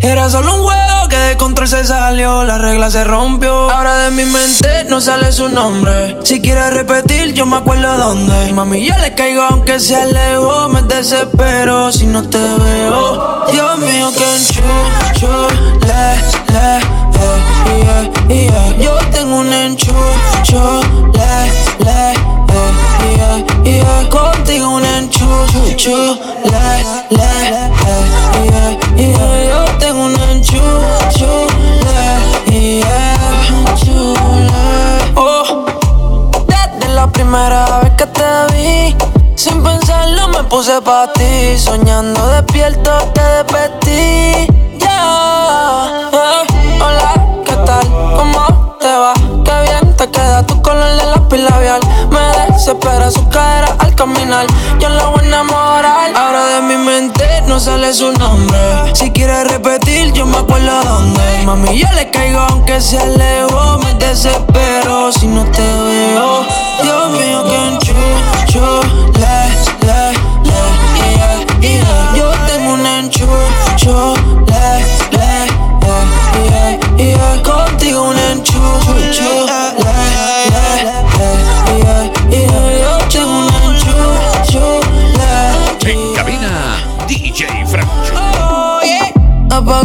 Era 0.00 0.28
solo 0.28 0.56
un 0.56 0.62
juego 0.64 1.08
que 1.08 1.16
de 1.16 1.36
control 1.36 1.68
se 1.68 1.84
salió, 1.84 2.42
la 2.42 2.58
regla 2.58 2.90
se 2.90 3.04
rompió. 3.04 3.70
Ahora 3.70 3.98
de 3.98 4.10
mi 4.10 4.24
mente 4.24 4.86
no 4.88 5.00
sale 5.00 5.30
su 5.30 5.48
nombre. 5.48 6.18
Si 6.24 6.40
quieres 6.40 6.74
repetir, 6.74 7.32
yo 7.32 7.46
me 7.46 7.58
acuerdo 7.58 7.96
dónde. 7.96 8.52
Mami, 8.52 8.84
yo 8.84 8.98
le 8.98 9.14
caigo 9.14 9.42
aunque 9.42 9.78
se 9.78 10.04
lejos. 10.12 10.72
Me 10.72 10.82
desespero 10.82 11.92
si 11.92 12.06
no 12.06 12.28
te 12.28 12.38
veo. 12.38 13.44
Dios 13.52 13.78
mío, 13.78 14.10
que 14.18 14.36
enchucho, 14.36 15.48
le, 15.80 16.54
le, 16.54 16.76
eh, 17.20 18.10
yeah, 18.28 18.36
yeah. 18.36 18.76
Yo 18.78 18.98
tengo 19.12 19.36
un 19.36 19.52
enchucho, 19.52 20.80
le, 21.12 21.84
le, 21.84 22.10
eh, 22.10 22.13
Contigo 24.10 24.68
un 24.68 24.84
enchucho, 24.84 26.18
le, 26.44 26.84
le, 27.10 27.22
eh, 27.22 27.70
yeah, 28.44 28.70
yeah. 28.96 29.44
Yo 29.48 29.78
tengo 29.78 30.04
un 30.04 30.14
enchucho, 30.30 31.46
le, 31.84 32.52
yeah. 32.52 33.16
Oh, 35.16 35.64
desde 36.46 36.94
la 36.94 37.06
primera 37.08 37.80
vez 37.80 37.92
que 37.96 38.06
te 38.06 38.24
vi, 38.52 38.96
sin 39.34 39.62
pensarlo 39.62 40.28
me 40.28 40.44
puse 40.44 40.80
pa' 40.82 41.12
ti. 41.12 41.58
Soñando 41.58 42.28
despierto 42.28 42.90
te 43.14 43.22
despedí. 43.22 44.63
Desespera 52.64 53.10
su 53.10 53.28
cara 53.28 53.76
al 53.78 53.94
caminar. 53.94 54.46
Yo 54.80 54.88
la 54.88 55.08
voy 55.08 55.20
a 55.20 55.26
enamorar. 55.26 56.16
Ahora 56.16 56.46
de 56.46 56.62
mi 56.62 56.76
mente 56.82 57.42
no 57.46 57.60
sale 57.60 57.92
su 57.92 58.10
nombre. 58.12 58.58
Si 58.94 59.10
quieres 59.10 59.46
repetir, 59.52 60.14
yo 60.14 60.24
me 60.24 60.38
acuerdo 60.38 60.82
dónde. 60.82 61.20
Mami, 61.44 61.78
yo 61.78 61.86
le 61.92 62.08
caigo 62.10 62.40
aunque 62.40 62.80
sea 62.80 63.04
lejos. 63.04 63.84
Me 63.84 63.92
desespero 63.96 65.12
si 65.12 65.26
no 65.26 65.44
te 65.44 65.60
veo. 65.60 66.46
Dios 66.82 67.10
mío, 67.10 67.44
que 67.44 67.54
enchucho. 67.68 68.80
Le, 69.12 69.44
le, 69.86 70.12
le, 70.48 70.60
yeah, 71.16 71.36
yeah. 71.60 72.14
Yo 72.16 72.30
tengo 72.46 72.72
un 72.72 72.86
enchucho. 72.86 74.14
Le, 74.46 74.73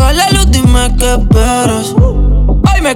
Apaga 0.10 0.26
la 0.26 0.40
luz, 0.40 0.50
dime 0.50 0.96
qué 0.98 1.14
esperas. 1.14 1.99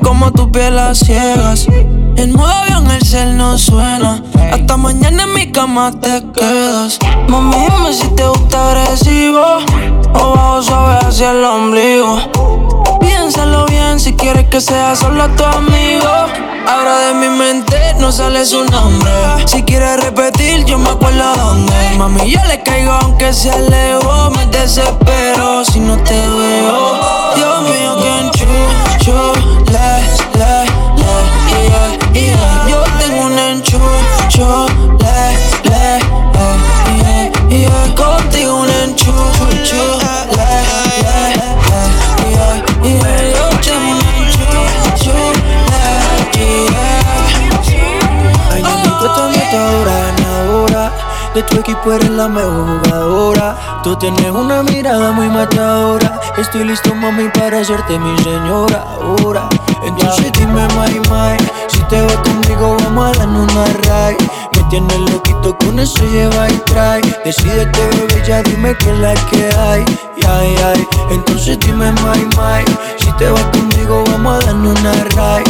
Como 0.02 0.32
tu 0.32 0.52
piel 0.52 0.80
a 0.80 0.96
ciegas. 0.96 1.68
En 2.16 2.34
modo 2.34 2.50
avión 2.50 2.90
el 2.90 3.06
cel 3.06 3.38
no 3.38 3.58
suena. 3.58 4.24
Hasta 4.52 4.76
mañana 4.76 5.24
en 5.24 5.34
mi 5.34 5.52
cama 5.52 5.92
te 5.92 6.24
quedas. 6.34 6.98
Mami, 7.28 7.56
dime 7.56 7.94
si 7.94 8.08
te 8.16 8.28
gusta 8.28 8.72
agresivo. 8.72 9.60
O 10.16 10.34
bajo 10.34 10.64
suave 10.64 10.98
hacia 11.06 11.32
el 11.32 11.44
ombligo. 11.44 12.18
Piénsalo 13.02 13.66
bien 13.68 14.00
si 14.00 14.14
quieres 14.14 14.48
que 14.48 14.62
sea 14.62 14.96
solo 14.96 15.30
tu 15.30 15.44
amigo. 15.44 16.10
Ahora 16.68 17.00
de 17.08 17.14
mi 17.14 17.30
mente 17.30 17.78
no 18.00 18.12
sale 18.12 18.46
su 18.46 18.64
nombre. 18.66 19.12
Si 19.46 19.62
quieres 19.62 20.04
repetir, 20.04 20.66
yo 20.66 20.80
me 20.80 20.90
acuerdo 20.90 21.36
dónde. 21.36 21.74
Mami, 21.98 22.32
yo 22.32 22.44
le 22.48 22.64
caigo 22.64 22.94
aunque 22.94 23.32
sea 23.32 23.60
lejos. 23.60 24.32
Me 24.36 24.46
desespero 24.48 25.64
si 25.66 25.80
no 25.80 25.98
te 25.98 26.16
veo. 26.16 27.00
Dios 27.36 27.62
mío, 27.64 27.98
que 28.02 28.20
enchucho. 28.20 29.63
tu 51.44 51.60
equipo 51.60 51.94
eres 51.94 52.10
la 52.10 52.28
mejor 52.28 52.82
jugadora. 52.84 53.56
Tú 53.84 53.96
tienes 53.96 54.32
una 54.32 54.64
mirada 54.64 55.12
muy 55.12 55.28
matadora. 55.30 56.20
Estoy 56.38 56.64
listo, 56.66 56.94
mami, 56.96 57.30
para 57.30 57.60
hacerte 57.60 57.98
mi 58.00 58.18
señora 58.24 58.84
ahora. 59.00 59.50
Entonces 59.84 60.32
dime, 60.34 60.68
my, 60.76 61.00
my, 61.10 61.38
si 61.68 61.82
te 61.84 62.02
vas 62.02 62.16
conmigo, 62.18 62.78
vamos 62.84 63.16
a 63.16 63.20
dar 63.20 63.28
una 63.28 63.66
ray. 63.88 64.16
Me 64.56 64.64
tienes 64.70 65.00
loquito 65.12 65.58
con 65.58 65.80
ese 65.80 66.06
lleva 66.10 66.50
y 66.50 66.58
trae. 66.66 67.02
Decídete, 67.26 67.80
bebé, 67.88 68.24
ya 68.26 68.42
dime 68.44 68.76
que 68.78 68.92
es 68.92 69.00
la 69.00 69.14
que 69.14 69.50
hay. 69.58 69.86
Ay, 70.28 70.56
ay. 70.66 70.88
Entonces 71.12 71.60
dime, 71.60 71.92
my, 71.92 72.26
my, 72.38 72.64
si 72.98 73.12
te 73.14 73.30
vas 73.30 73.44
conmigo, 73.46 74.04
vamos 74.12 74.44
a 74.44 74.46
dar 74.46 74.56
una 74.56 74.94
ray 75.16 75.44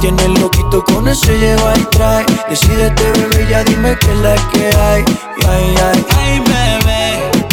tiene 0.00 0.24
el 0.24 0.34
loquito 0.34 0.84
con 0.84 1.08
ese 1.08 1.38
lleva 1.38 1.74
y 1.76 1.84
trae. 1.96 2.24
Decídete, 2.48 3.02
bebé, 3.12 3.46
ya 3.50 3.64
dime 3.64 3.96
qué 4.00 4.12
es 4.12 4.18
la 4.18 4.34
que 4.50 4.66
hay. 4.76 5.04
Ay, 5.48 5.74
ay, 5.82 6.06
ay, 6.16 6.40
bebé. 6.40 7.46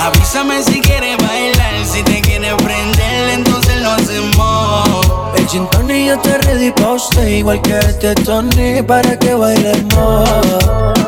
Avísame 0.00 0.62
si 0.62 0.80
quieres 0.80 1.16
bailar. 1.18 1.74
Si 1.84 2.02
te 2.02 2.20
quieres 2.20 2.54
prender, 2.54 3.28
entonces 3.30 3.76
lo 3.82 3.90
hacemos. 3.92 5.06
El 5.36 5.46
gin 5.48 5.66
Tony 5.70 6.06
ya 6.06 6.16
te 6.20 6.38
ready 6.38 6.70
pa' 6.70 6.92
usted. 6.92 7.26
Igual 7.26 7.60
que 7.62 7.78
este 7.78 8.14
Tony 8.14 8.82
para 8.82 9.18
que 9.18 9.34
bailemos. 9.34 10.28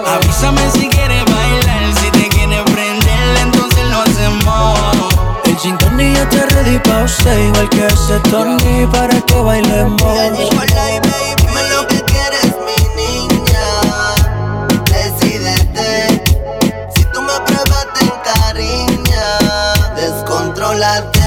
Avísame 0.07 0.71
si 0.73 0.89
quieres 0.89 1.25
bailar. 1.25 1.95
Si 2.01 2.11
te 2.11 2.29
quieres 2.29 2.63
prender, 2.63 3.37
entonces 3.43 3.85
lo 3.89 4.03
hacemos. 4.03 5.12
El 5.53 5.59
gin 5.59 5.77
tonic 5.77 6.15
ya 6.15 6.23
está 6.23 6.47
ready 6.55 6.79
pa' 6.79 7.03
usted 7.05 7.39
Igual 7.49 7.69
que 7.69 7.87
ese 7.87 8.19
Tony 8.31 8.87
para 8.91 9.21
que 9.21 9.35
bailemos. 9.35 10.01
Dime 10.01 11.63
lo 11.69 11.87
que 11.89 12.01
quieres 12.05 12.55
mi 12.65 12.79
niña 12.97 13.67
Decídete 14.87 16.25
Si 16.97 17.05
tú 17.13 17.21
me 17.21 17.39
pruebas 17.45 17.87
te 17.93 18.03
encariña. 18.03 19.27
Descontrolate 19.95 21.21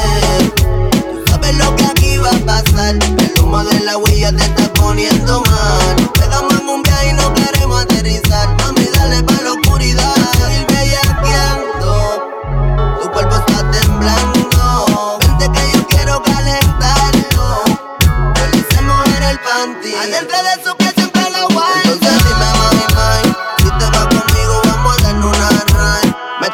Tú 0.50 1.24
sabes 1.30 1.56
lo 1.58 1.76
que 1.76 1.86
aquí 1.86 2.18
va 2.18 2.32
a 2.32 2.46
pasar. 2.48 2.96
El 2.96 3.44
humo 3.44 3.64
de 3.64 3.80
la 3.82 3.98
huella 3.98 4.32
te 4.32 4.44
está 4.44 4.74
poniendo 4.74 5.44
mal. 5.44 6.12
Pegamos 6.20 6.52
en 6.60 6.68
un 6.68 6.82
viaje 6.82 7.10
y 7.10 7.14
no 7.14 7.32
queremos 7.36 7.84
aterrizar. 7.84 8.65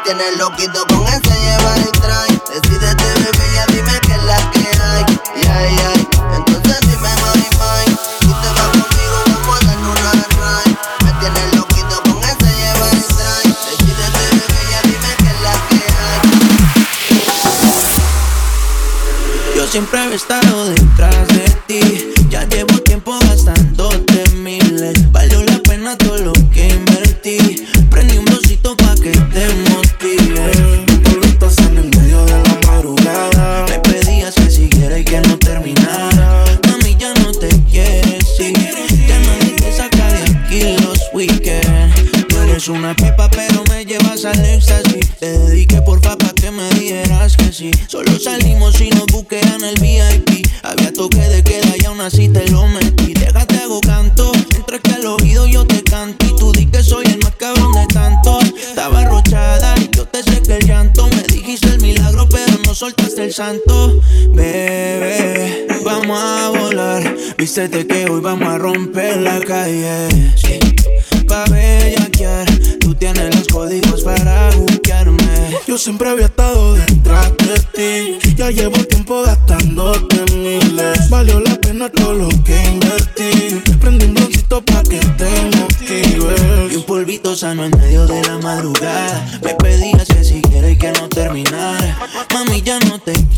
Tienes 0.04 0.36
loquito 0.36 0.84
con 0.88 1.06
ese 1.06 1.40
lleva 1.40 1.76
el 1.76 1.92
traje. 1.92 2.38
Decídete, 2.52 3.31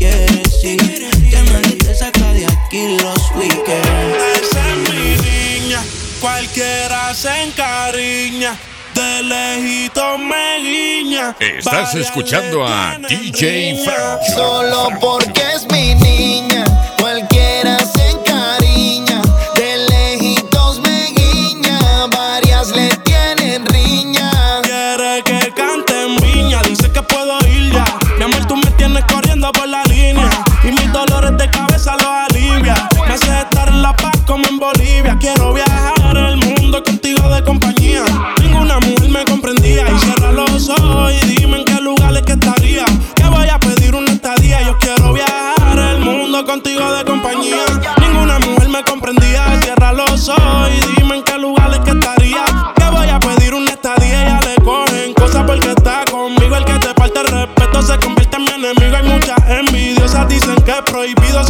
quieres, 0.04 0.60
sí. 0.60 0.76
Te 0.76 1.42
nadie 1.42 1.76
te 1.76 1.94
saca 1.94 2.32
de 2.32 2.46
aquí 2.46 2.96
los 2.96 3.30
weekends. 3.36 4.18
Esa 4.40 4.60
es 4.70 4.90
mi 4.90 5.16
niña, 5.28 5.82
cualquiera 6.20 7.14
se 7.14 7.44
encariña. 7.44 8.56
De 8.94 9.22
lejito 9.24 10.18
me 10.18 10.58
guiña. 10.62 11.34
Estás 11.40 11.94
escuchando 11.96 12.64
a 12.64 12.96
DJ 13.08 13.82
Frank. 13.84 14.20
Solo 14.34 14.88
porque 15.00 15.42
es 15.56 15.66
mi 15.72 15.94
niña. 15.96 16.53
prohibido 60.94 61.42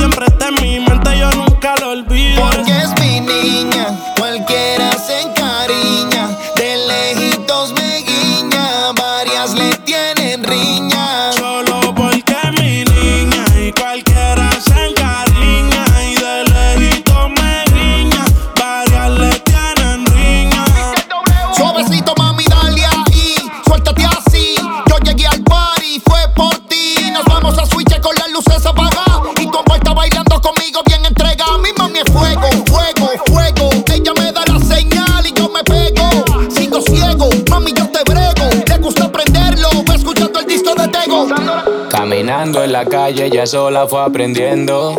calle 42.84 43.26
ella 43.26 43.46
sola 43.46 43.86
fue 43.86 44.02
aprendiendo 44.02 44.94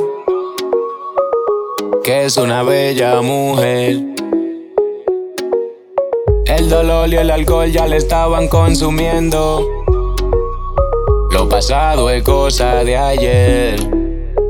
que 2.03 2.25
es 2.25 2.37
una 2.37 2.61
bella 2.63 3.21
mujer. 3.21 3.99
El 6.45 6.69
dolor 6.69 7.09
y 7.09 7.15
el 7.15 7.31
alcohol 7.31 7.71
ya 7.71 7.87
le 7.87 7.97
estaban 7.97 8.47
consumiendo. 8.47 9.67
Lo 11.31 11.49
pasado 11.49 12.09
es 12.09 12.23
cosa 12.23 12.83
de 12.83 12.95
ayer 12.95 13.79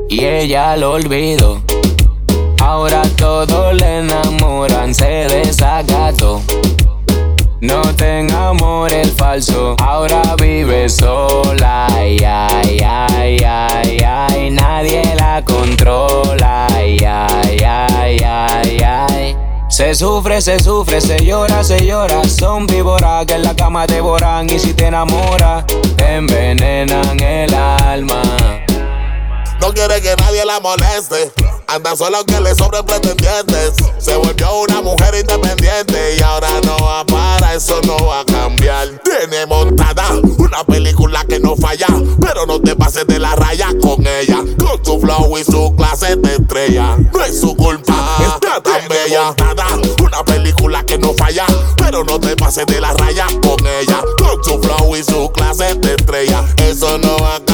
y 0.08 0.24
ella 0.24 0.76
lo 0.76 0.92
olvidó. 0.92 1.62
Ahora 2.60 3.02
todo 3.16 3.72
le 3.72 4.00
enamoran, 4.00 4.94
se 4.94 5.26
desacató. 5.26 6.42
No 7.60 7.80
tenga 7.96 8.48
amor 8.48 8.92
el 8.92 9.10
falso, 9.12 9.76
ahora 9.78 10.34
vive 10.38 10.90
sola. 10.90 11.86
Ay, 11.90 12.18
ay, 12.22 12.78
ay, 12.84 13.38
ay, 13.42 13.98
ay, 14.06 14.50
nadie 14.50 15.14
la 15.16 15.42
controla. 15.42 16.66
Ay, 16.70 16.98
ay, 17.02 17.58
ay, 17.66 18.18
ay, 18.22 18.78
ay. 18.84 19.36
Se 19.70 19.94
sufre, 19.94 20.42
se 20.42 20.60
sufre, 20.60 21.00
se 21.00 21.24
llora, 21.24 21.64
se 21.64 21.84
llora. 21.86 22.22
Son 22.24 22.66
víboras 22.66 23.24
que 23.24 23.34
en 23.34 23.42
la 23.42 23.56
cama 23.56 23.86
devoran 23.86 24.50
y 24.50 24.58
si 24.58 24.74
te 24.74 24.88
enamoras, 24.88 25.64
te 25.96 26.16
envenenan 26.16 27.18
el 27.20 27.54
alma. 27.54 28.22
No 29.62 29.72
quiere 29.72 30.02
que 30.02 30.14
nadie 30.16 30.44
la 30.44 30.60
moleste. 30.60 31.32
Anda 31.68 31.96
solo 31.96 32.24
que 32.24 32.40
le 32.40 32.54
sobren 32.54 32.84
pretendientes. 32.84 33.74
Se 33.98 34.14
volvió 34.16 34.60
una 34.60 34.80
mujer 34.82 35.16
independiente 35.16 36.16
y 36.16 36.22
ahora 36.22 36.48
no 36.64 36.76
va 36.78 37.04
para, 37.04 37.54
eso 37.54 37.80
no 37.84 37.96
va 38.06 38.20
a 38.20 38.24
cambiar. 38.24 38.88
Tiene 39.02 39.46
montada 39.46 40.04
una 40.38 40.62
película 40.64 41.24
que 41.24 41.40
no 41.40 41.56
falla, 41.56 41.88
pero 42.20 42.46
no 42.46 42.60
te 42.60 42.76
pases 42.76 43.06
de 43.08 43.18
la 43.18 43.34
raya 43.34 43.68
con 43.80 44.06
ella. 44.06 44.44
Con 44.58 44.84
su 44.84 45.00
flow 45.00 45.36
y 45.38 45.44
su 45.44 45.74
clase 45.76 46.14
de 46.16 46.36
estrella. 46.36 46.96
No 47.12 47.24
es 47.24 47.40
su 47.40 47.56
culpa, 47.56 48.18
está 48.20 48.62
tan 48.62 48.88
bella. 48.88 49.24
Montada 49.26 49.66
una 50.04 50.24
película 50.24 50.84
que 50.86 50.98
no 50.98 51.14
falla, 51.14 51.46
pero 51.76 52.04
no 52.04 52.20
te 52.20 52.36
pases 52.36 52.66
de 52.66 52.80
la 52.80 52.92
raya 52.92 53.26
con 53.42 53.58
ella. 53.66 54.02
Con 54.18 54.44
su 54.44 54.60
flow 54.62 54.94
y 54.94 55.02
su 55.02 55.32
clase 55.32 55.74
de 55.74 55.94
estrella. 55.94 56.44
Eso 56.58 56.96
no 56.98 57.16
va 57.18 57.36
a 57.36 57.45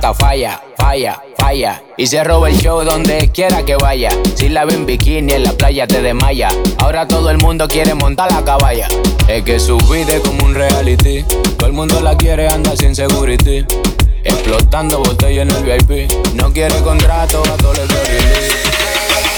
falla, 0.00 0.60
falla, 0.76 1.20
falla. 1.36 1.82
Y 1.96 2.06
se 2.06 2.22
roba 2.22 2.48
el 2.48 2.56
show 2.56 2.84
donde 2.84 3.30
quiera 3.32 3.64
que 3.64 3.76
vaya. 3.76 4.10
Si 4.34 4.48
la 4.48 4.64
ve 4.64 4.74
en 4.74 4.86
bikini 4.86 5.32
en 5.32 5.42
la 5.42 5.52
playa 5.52 5.86
te 5.86 6.00
desmaya. 6.00 6.48
Ahora 6.78 7.06
todo 7.06 7.30
el 7.30 7.38
mundo 7.38 7.68
quiere 7.68 7.94
montar 7.94 8.30
la 8.32 8.44
caballa. 8.44 8.88
Es 9.26 9.42
que 9.42 9.58
su 9.58 9.76
vida 9.78 10.14
es 10.14 10.20
como 10.20 10.44
un 10.44 10.54
reality. 10.54 11.24
Todo 11.56 11.66
el 11.66 11.72
mundo 11.72 12.00
la 12.00 12.16
quiere, 12.16 12.48
anda 12.48 12.76
sin 12.76 12.94
security. 12.94 13.64
Explotando 14.24 15.00
botella 15.00 15.42
en 15.42 15.50
el 15.50 15.62
VIP. 15.64 16.10
No 16.34 16.52
quiere 16.52 16.76
contrato, 16.82 17.42
a 17.44 17.56
doy 17.56 17.76
release. 17.76 18.67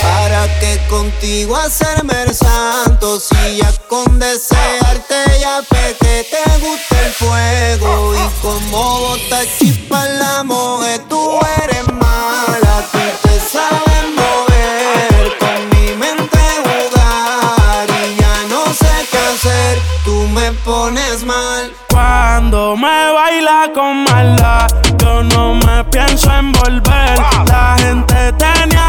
¿Para 0.03 0.47
qué 0.61 0.81
contigo 0.89 1.57
hacerme 1.57 2.23
el 2.23 2.35
santo? 2.35 3.21
Si 3.21 3.57
ya 3.57 3.71
con 3.89 4.19
desearte 4.19 5.17
ya 5.41 5.61
ve 5.71 5.97
que 6.01 6.27
te 6.31 6.59
gusta 6.59 7.07
el 7.07 7.13
fuego 7.13 8.15
Y 8.15 8.43
como 8.43 9.01
bota 9.01 9.41
chispa 9.59 10.05
la 10.07 10.43
mujer 10.45 11.01
tú 11.09 11.39
eres 11.63 11.87
mala 11.93 12.85
Tú 12.93 12.99
te 13.23 13.41
sabes 13.41 14.05
mover, 14.17 15.39
con 15.39 15.69
mi 15.71 15.95
mente 15.97 16.39
jugar 16.65 17.89
Y 17.91 18.21
ya 18.21 18.37
no 18.49 18.65
sé 18.73 18.93
qué 19.11 19.19
hacer, 19.19 19.79
tú 20.05 20.27
me 20.29 20.53
pones 20.65 21.25
mal 21.25 21.73
Cuando 21.91 22.77
me 22.77 23.13
baila 23.13 23.71
con 23.75 24.05
maldad, 24.05 24.69
yo 24.99 25.23
no 25.23 25.55
me 25.55 25.85
pienso 25.85 26.31
envolver. 26.33 27.19
La 27.47 27.77
gente 27.79 28.33
tenía 28.39 28.80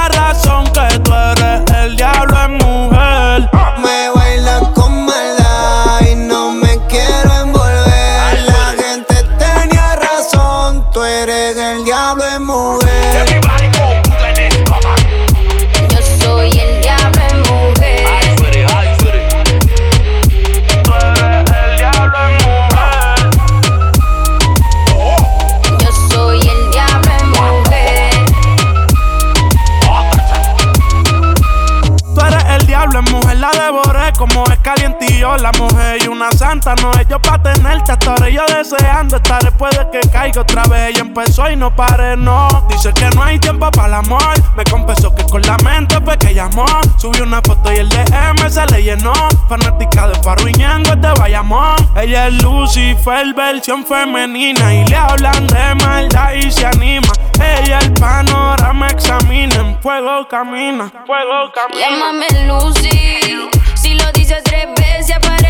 no 41.62 41.74
pare 41.76 42.18
no. 42.18 42.48
Dice 42.70 42.92
que 42.92 43.08
no 43.12 43.22
hay 43.22 43.38
tiempo 43.38 43.70
para 43.70 43.88
el 43.88 43.94
amor. 43.94 44.34
Me 44.58 44.64
confesó 44.64 45.14
que 45.14 45.24
con 45.26 45.44
la 45.44 45.58
mente 45.58 45.96
fue 46.04 46.18
que 46.18 46.34
llamó. 46.34 46.66
Subió 46.98 47.24
una 47.24 47.40
foto 47.42 47.72
y 47.72 47.78
el 47.78 47.88
DM 47.88 48.50
se 48.50 48.66
le 48.66 48.82
llenó. 48.82 49.14
Fanática 49.48 50.08
de 50.08 50.16
Farruñango 50.24 50.96
de 50.96 51.12
Bayamón. 51.20 51.78
Ella 51.96 52.28
es 52.28 52.42
Lucifer 52.42 53.32
versión 53.36 53.86
femenina. 53.86 54.74
Y 54.74 54.88
le 54.88 54.96
hablan 54.96 55.46
de 55.46 55.76
maldad 55.76 56.34
y 56.34 56.52
se 56.52 56.66
anima. 56.66 57.14
Ella 57.36 57.78
el 57.78 57.94
panorama 57.94 58.88
examina. 58.88 59.56
En 59.58 59.80
fuego 59.82 60.28
camina. 60.28 60.92
Fuego 61.06 61.52
camina. 61.54 61.90
Llámame 61.90 62.28
Lucy. 62.48 63.50
Si 63.76 63.94
lo 63.94 64.12
dices 64.14 64.42
tres 64.44 64.66
veces 64.76 65.16
aparezco 65.16 65.41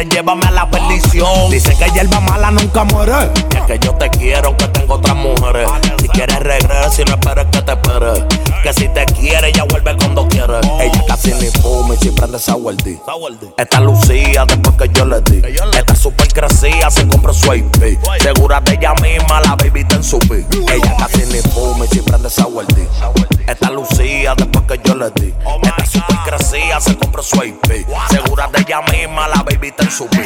quieres, 0.00 0.14
llévame 0.14 0.46
a 0.46 0.50
la 0.50 0.70
perdición. 0.70 1.50
Dice 1.50 1.76
que 1.76 1.90
hierba 1.90 2.20
mala 2.20 2.50
nunca 2.50 2.84
muere. 2.84 3.30
Y 3.52 3.56
es 3.56 3.62
que 3.64 3.78
yo 3.78 3.94
te 3.94 4.08
quiero, 4.10 4.56
que 4.56 4.68
tengo 4.68 4.94
otras 4.94 5.16
mujeres. 5.16 5.68
Si 6.00 6.08
quieres, 6.08 6.38
regresa 6.40 7.02
y 7.02 7.04
no 7.04 7.14
esperes 7.14 7.46
que 7.46 7.62
te 7.62 7.72
espere. 7.72 8.26
Que 8.62 8.72
si 8.72 8.88
te 8.88 9.04
quiere, 9.06 9.48
ella 9.48 9.64
vuelve 9.64 9.96
cuando 9.96 10.28
quiere. 10.28 10.58
Ella 10.80 11.04
casi 11.06 11.32
ni 11.34 11.46
fuma 11.46 11.94
y 11.94 11.96
si 11.98 12.10
prende 12.10 12.36
esa 12.36 12.56
Esta 13.56 13.80
Lucía 13.80 14.44
después 14.46 14.76
que 14.76 14.88
yo 14.98 15.04
le 15.04 15.20
di. 15.22 15.42
Esta 15.76 15.94
super 15.94 16.28
crecía, 16.28 16.90
se 16.90 17.06
compra 17.06 17.32
su 17.32 17.52
IP. 17.54 17.98
Segura 18.20 18.60
de 18.60 18.74
ella 18.74 18.94
misma, 18.94 19.40
la 19.40 19.56
baby 19.56 19.80
está 19.80 19.96
en 19.96 20.04
su. 20.04 20.18
Ella 20.30 20.96
casi 20.98 21.22
ni 21.26 21.40
fuma 21.50 21.84
y 21.84 21.88
si 21.88 22.00
prende 22.00 22.28
esa 22.28 22.46
Esta 23.46 23.70
Lucía 23.70 24.34
después 24.36 24.64
que 24.66 24.80
yo 24.84 24.94
le 24.94 25.10
di. 25.10 25.34
Esta 25.62 25.79
se 26.78 26.96
compra 26.96 27.22
su 27.22 27.42
IP. 27.42 27.86
Segura 28.10 28.48
de 28.52 28.60
ella 28.60 28.80
misma, 28.92 29.26
la 29.28 29.42
baby 29.42 29.68
está 29.68 29.84
en 29.84 29.90
su 29.90 30.06
pi. 30.06 30.20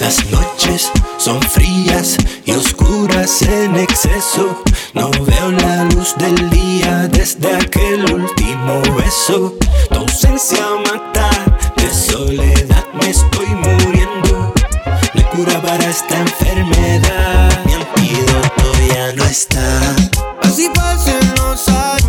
Las 0.00 0.24
noches 0.26 0.90
son 1.18 1.40
frías 1.42 2.16
y 2.44 2.52
oscuras 2.52 3.42
en 3.42 3.76
exceso. 3.76 4.62
No 4.94 5.10
veo 5.10 5.52
la 5.52 5.84
luz 5.84 6.14
del 6.16 6.50
día 6.50 7.06
desde 7.08 7.54
aquel 7.54 8.12
último 8.12 8.82
beso. 8.96 9.54
Tu 9.90 9.98
ausencia 9.98 10.66
mata, 10.84 11.30
de 11.76 11.90
soledad 11.92 12.84
me 12.94 13.10
estoy 13.10 13.46
muriendo. 13.46 14.54
No 15.14 15.20
hay 15.20 15.24
cura 15.24 15.62
para 15.62 15.84
esta 15.88 16.18
enfermedad. 16.18 17.64
Mi 17.64 17.74
antídoto 17.74 18.72
ya 18.88 19.12
no 19.12 19.24
está. 19.24 19.94
Así 20.42 20.68
pasen 20.74 21.34
los 21.36 21.68
años. 21.68 22.05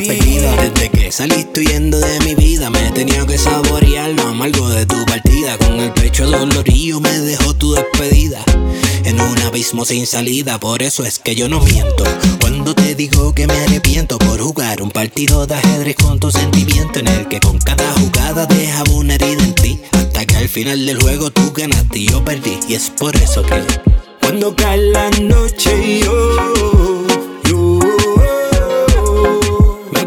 Desde 0.00 0.88
que 0.88 1.12
saliste 1.12 1.60
huyendo 1.60 1.98
de 1.98 2.18
mi 2.20 2.34
vida, 2.34 2.70
me 2.70 2.88
he 2.88 2.90
tenido 2.92 3.26
que 3.26 3.36
saborear 3.36 4.08
lo 4.10 4.22
amargo 4.22 4.70
de 4.70 4.86
tu 4.86 5.04
partida. 5.04 5.58
Con 5.58 5.78
el 5.80 5.92
pecho 5.92 6.26
dolorido 6.26 6.98
me 6.98 7.10
dejó 7.18 7.52
tu 7.54 7.74
despedida. 7.74 8.42
En 9.04 9.20
un 9.20 9.38
abismo 9.42 9.84
sin 9.84 10.06
salida, 10.06 10.58
por 10.58 10.82
eso 10.82 11.04
es 11.04 11.18
que 11.18 11.34
yo 11.34 11.46
no 11.46 11.60
miento. 11.60 12.04
Cuando 12.40 12.74
te 12.74 12.94
digo 12.94 13.34
que 13.34 13.46
me 13.46 13.52
arrepiento 13.52 14.16
por 14.16 14.40
jugar 14.40 14.80
un 14.80 14.90
partido 14.90 15.46
de 15.46 15.56
ajedrez 15.56 15.96
con 15.96 16.18
tu 16.18 16.30
sentimiento, 16.30 16.98
en 17.00 17.08
el 17.08 17.28
que 17.28 17.38
con 17.40 17.58
cada 17.58 17.92
jugada 17.92 18.46
dejaba 18.46 18.90
una 18.92 19.16
herida 19.16 19.44
en 19.44 19.54
ti. 19.54 19.80
Hasta 19.92 20.24
que 20.24 20.36
al 20.36 20.48
final 20.48 20.86
del 20.86 21.02
juego 21.02 21.30
tú 21.30 21.52
ganaste 21.52 21.98
y 21.98 22.06
yo 22.06 22.24
perdí. 22.24 22.58
Y 22.66 22.74
es 22.74 22.88
por 22.88 23.14
eso 23.16 23.42
que 23.42 23.62
cuando 24.22 24.56
cae 24.56 24.78
la 24.78 25.10
noche 25.10 26.00
yo 26.00 26.91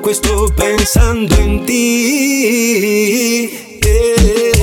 acuesto 0.06 0.54
pensando 0.56 1.36
en 1.36 1.65
ti. 1.65 3.50
eh, 3.82 4.55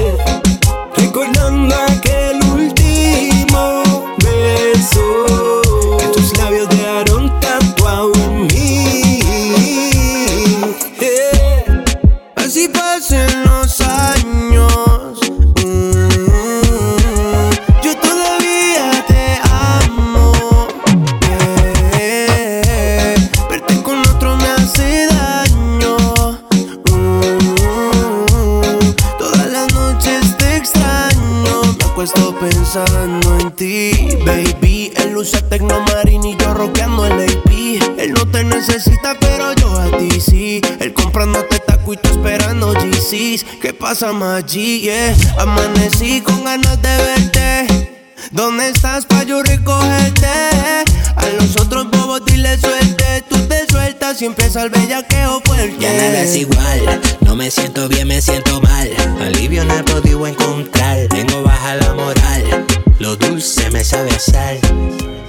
Yeah. 44.49 45.15
Amanecí 45.39 46.21
con 46.21 46.43
ganas 46.45 46.83
de 46.83 46.97
verte. 46.97 48.07
¿Dónde 48.33 48.71
estás 48.71 49.07
pa' 49.07 49.23
yo 49.23 49.43
recogerte? 49.43 50.27
A 50.27 51.27
los 51.39 51.57
otros 51.61 51.89
bobos 51.91 52.25
dile 52.27 52.59
suerte. 52.59 53.25
Tú 53.31 53.37
te 53.47 53.65
sueltas 53.71 54.21
y 54.21 54.27
empieza 54.27 54.65
el 54.65 54.71
bellaqueo 54.71 55.41
fuerte. 55.45 55.77
Ya 55.79 55.93
nada 55.93 56.23
es 56.23 56.37
igual, 56.37 57.01
no 57.21 57.37
me 57.37 57.51
siento 57.51 57.89
bien, 57.89 58.09
me 58.09 58.21
siento 58.21 58.61
mal. 58.61 58.91
Alivio 59.21 59.65
no 59.65 59.75
he 59.75 59.83
podido 59.85 60.27
encontrar, 60.27 61.07
tengo 61.09 61.43
baja 61.45 61.77
la 61.77 61.95
moral. 61.95 62.67
Lo 62.99 63.17
dulce 63.17 63.71
me 63.71 63.85
sabe 63.85 64.11
a 64.11 64.19
sal. 64.19 64.59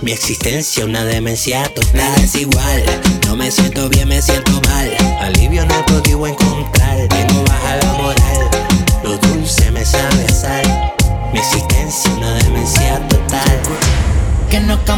Mi 0.01 0.11
existencia 0.11 0.85
una 0.85 1.05
demencia 1.05 1.63
total. 1.73 1.93
Nada 1.93 2.15
es 2.17 2.35
igual, 2.35 2.83
no 3.27 3.35
me 3.37 3.51
siento 3.51 3.87
bien, 3.89 4.09
me 4.09 4.21
siento 4.21 4.59
mal. 4.67 4.91
Alivio 5.21 5.65
no 5.65 5.75
he 5.75 5.83
podido 5.83 6.27
encontrar, 6.27 6.82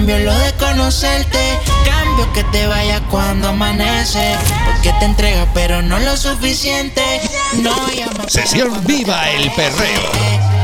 cambio 0.05 0.19
lo 0.19 0.37
de 0.37 0.53
conocerte. 0.53 1.59
Cambio 1.83 2.31
que 2.33 2.43
te 2.45 2.67
vayas 2.67 3.01
cuando 3.09 3.49
amanece. 3.49 4.35
Porque 4.65 4.93
te 4.99 5.05
entrega, 5.05 5.47
pero 5.53 5.81
no 5.81 5.97
lo 5.99 6.15
suficiente. 6.15 7.01
No 7.53 7.71
llamas. 7.89 8.31
Sesión 8.31 8.71
Viva 8.85 9.31
el 9.31 9.49
Perreo. 9.51 10.11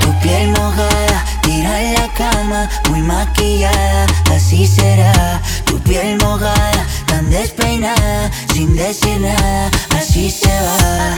Tu 0.02 0.20
piel 0.20 0.50
mojada, 0.50 1.26
tira 1.42 1.82
en 1.82 1.94
la 1.96 2.08
cama, 2.14 2.70
muy 2.90 3.02
maquillada, 3.02 4.06
así 4.36 4.68
será. 4.68 5.42
Tu 5.66 5.80
piel 5.80 6.18
mojada, 6.18 6.86
tan 7.08 7.30
despeinada, 7.32 8.30
sin 8.54 8.76
decir 8.76 9.20
nada, 9.22 9.72
así 9.98 10.30
se 10.30 10.50
va. 10.50 11.16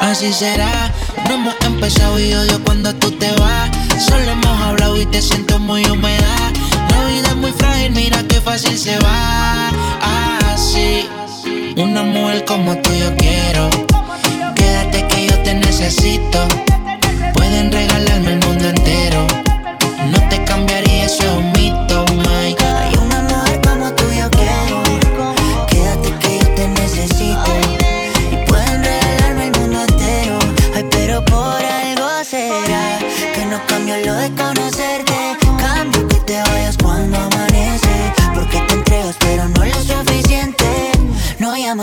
Así 0.00 0.32
será, 0.32 0.92
no 1.28 1.34
hemos 1.34 1.54
empezado 1.60 2.18
y 2.18 2.32
odio 2.32 2.62
cuando 2.64 2.94
tú 2.94 3.10
te 3.10 3.30
vas. 3.32 3.70
Solo 4.08 4.30
hemos 4.30 4.60
hablado 4.62 4.96
y 4.96 5.04
te 5.06 5.20
siento 5.20 5.58
muy 5.58 5.84
humedad. 5.86 6.52
La 6.96 7.04
vida 7.08 7.28
es 7.28 7.36
muy 7.36 7.52
frágil, 7.52 7.92
mira 7.92 8.22
qué 8.26 8.40
fácil 8.40 8.78
se 8.78 8.98
va. 9.00 9.70
Así, 10.52 11.06
una 11.76 12.02
mujer 12.02 12.44
como 12.46 12.74
tú 12.78 12.90
yo 12.94 13.14
quiero. 13.16 13.68
Quédate 14.54 15.06
que 15.08 15.26
yo 15.26 15.38
te 15.42 15.54
necesito. 15.54 16.38
Pueden 17.34 17.70
regalarme 17.70 18.32
el 18.32 18.40
mundo 18.46 18.68
entero. 18.68 19.35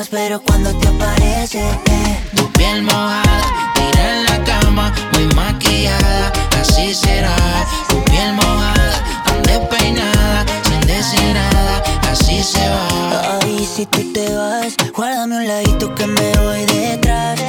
Llamas, 0.04 0.08
pero 0.10 0.42
cuando 0.42 0.74
te 0.80 0.88
aparece. 0.88 1.60
eh. 1.60 2.20
Tu 2.36 2.52
piel 2.54 2.84
mojada, 2.84 3.24
tira 3.76 4.18
en 4.18 4.24
la 4.26 4.44
cama, 4.44 4.94
muy 5.14 5.26
maquillada, 5.36 6.32
así 6.60 6.94
será. 6.94 7.36
Tu 7.90 8.04
piel 8.06 8.34
mojada, 8.34 9.24
tan 9.26 9.42
despeinada, 9.44 10.46
sin 10.64 10.80
decir 10.82 11.34
nada, 11.34 11.84
así 12.12 12.44
se 12.44 12.70
va. 12.70 13.40
Ay, 13.42 13.66
si 13.76 13.86
tú 13.86 14.12
te 14.14 14.34
vas, 14.36 14.76
guárdame 14.96 15.38
un 15.38 15.48
ladito 15.48 15.94
que 15.96 16.08
me 16.08 16.32
voy 16.38 16.66
detrás. 16.66 17.40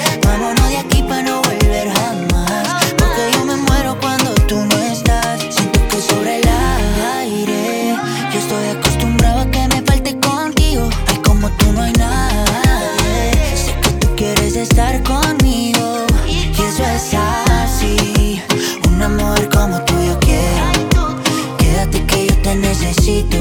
como 19.48 19.80
tú 19.84 19.94
yo 20.02 20.18
quiero. 20.20 21.16
Quédate 21.58 22.04
que 22.06 22.26
yo 22.26 22.34
te 22.42 22.54
necesito. 22.54 23.38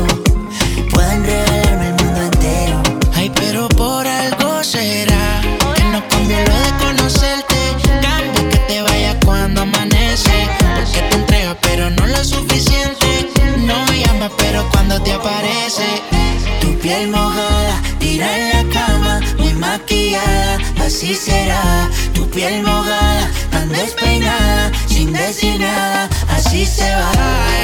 Pueden 0.92 1.24
regalarme 1.26 1.88
el 1.90 1.96
mundo 2.04 2.22
entero. 2.22 2.82
Ay, 3.14 3.32
pero 3.36 3.68
por 3.70 4.08
algo 4.08 4.64
será 4.64 5.42
que 5.76 5.84
no 5.86 6.08
cambio 6.10 6.38
lo 6.48 6.58
de 6.66 6.72
conocerte. 6.86 7.56
Cambia 8.02 8.50
que 8.50 8.58
te 8.68 8.82
vaya 8.82 9.20
cuando 9.26 9.62
amanece. 9.62 10.48
Porque 10.76 11.02
te 11.10 11.16
entrega, 11.16 11.58
pero 11.62 11.90
no 11.90 12.08
lo 12.08 12.24
suficiente. 12.24 13.30
No 13.58 13.86
me 13.86 14.00
llama, 14.04 14.30
pero 14.38 14.68
cuando 14.72 15.02
te 15.02 15.14
aparece. 15.14 15.86
Tu 16.62 16.78
piel 16.80 17.10
mojada, 17.10 17.82
tira 18.00 18.28
en 18.38 18.50
la 18.68 18.74
cama, 18.74 19.20
muy 19.38 19.54
maquillada. 19.54 20.58
Así 20.86 21.16
será, 21.16 21.90
tu 22.14 22.30
piel 22.30 22.64
mojada, 22.64 23.30
tan 23.52 23.70
despeinada 23.70 24.63
Decir 25.14 25.60
nada, 25.60 26.10
así 26.30 26.66
se 26.66 26.90
va. 26.96 27.63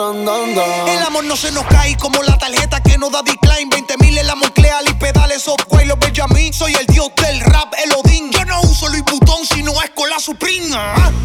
El 0.00 1.02
amor 1.06 1.24
no 1.24 1.36
se 1.36 1.52
nos 1.52 1.66
cae 1.66 1.94
como 1.98 2.22
la 2.22 2.38
tarjeta 2.38 2.82
que 2.82 2.96
nos 2.96 3.12
da 3.12 3.20
decline. 3.22 3.68
20 3.68 3.98
mil 3.98 4.16
en 4.16 4.26
la 4.26 4.34
Moncleal 4.34 4.88
y 4.88 4.94
pedales 4.94 5.46
of 5.46 5.60
y 5.82 5.84
los 5.84 5.98
Benjamin. 5.98 6.54
Soy 6.54 6.72
el 6.74 6.86
dios 6.86 7.10
del 7.16 7.40
rap, 7.40 7.74
el 7.84 7.92
Odín. 7.92 8.30
Yo 8.30 8.42
no 8.46 8.62
uso 8.62 8.88
Luis 8.88 9.04
Butón, 9.04 9.44
sino 9.44 9.72
es 9.82 9.90
con 9.90 10.08
la 10.08 10.18
Supreme. 10.18 10.74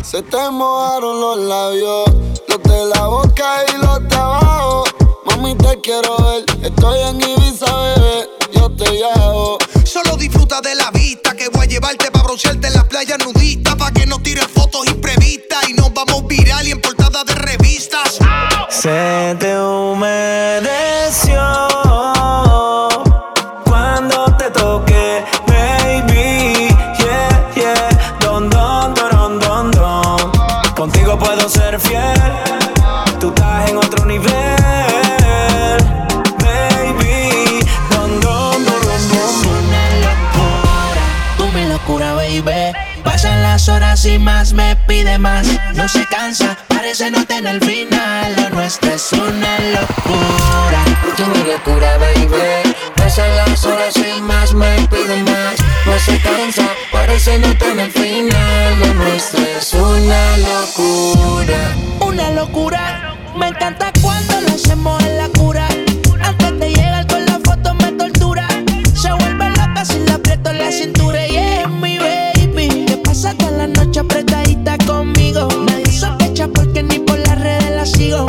Se 0.04 0.22
te 0.24 0.50
mojaron 0.50 1.22
los 1.22 1.38
labios, 1.38 2.06
los 2.50 2.64
de 2.64 2.86
la 2.94 3.08
boca 3.08 3.64
y 3.74 3.78
los 3.78 4.10
de 4.10 4.16
abajo 4.16 4.95
mami, 5.46 5.56
te 5.56 5.82
quiero 5.82 6.18
ver. 6.18 6.46
Estoy 6.62 7.00
en 7.02 7.22
Ibiza, 7.22 7.66
bebé, 7.66 8.30
yo 8.54 8.72
te 8.72 8.90
llevo. 8.92 9.58
Solo 9.84 10.18
disfruta 10.18 10.62
de 10.62 10.76
la 10.76 10.92
vista 10.92 11.36
que 11.36 11.50
voy 11.50 11.66
a 11.66 11.68
llevarte 11.70 12.12
para 12.12 12.24
broncearte 12.24 12.68
en 12.68 12.74
las 12.74 12.86
playas 12.86 13.20
nudistas. 13.20 13.76
Pa' 13.76 13.92
que 13.92 14.06
no 14.06 14.20
tires 14.20 14.48
fotos 14.48 14.86
imprevistas 14.88 15.70
y 15.70 15.74
nos 15.74 15.94
vamos 15.94 16.28
viral 16.28 16.68
y 16.68 16.72
en 16.72 16.82
portada 16.82 17.24
de 17.24 17.36
revistas. 17.36 18.20
Se 18.70 19.36
te 19.40 19.60
humedeció 19.60 21.36
y 44.06 44.20
más, 44.20 44.54
me 44.54 44.76
pide 44.88 45.18
más. 45.18 45.48
No 45.74 45.88
se 45.88 46.06
cansa, 46.06 46.58
parece 46.68 47.10
no 47.12 47.26
tener 47.26 47.64
final. 47.64 48.36
Lo 48.36 48.50
nuestro 48.52 48.92
es 48.92 49.12
una 49.14 49.60
locura. 49.60 50.84
Tú 51.18 51.24
mi 51.28 51.52
locura, 51.52 51.98
baby. 51.98 52.76
Pasan 52.96 53.36
las 53.36 53.66
horas 53.66 53.96
y 53.98 54.22
más, 54.22 54.54
me 54.54 54.88
pide 54.90 55.24
más. 55.24 55.56
No 55.86 56.00
se 56.00 56.20
cansa, 56.20 56.68
parece 56.92 57.40
no 57.40 57.56
tener 57.58 57.92
final. 57.92 58.80
Lo 58.80 58.94
nuestro 58.94 59.44
es 59.44 59.74
una 59.74 60.38
locura. 60.38 61.76
Una 62.00 62.32
locura. 62.32 63.16
Me 63.36 63.48
encanta 63.48 63.92
cuando 64.02 64.42
lo 64.42 64.48
hacemos. 64.50 65.05
noche 73.96 74.00
apretadita 74.00 74.78
conmigo. 74.86 75.48
Nadie 75.66 75.92
sospecha 75.92 76.48
porque 76.48 76.84
ni 76.84 77.00
por 77.00 77.18
las 77.20 77.40
redes 77.40 77.72
la 77.72 77.86
sigo. 77.86 78.25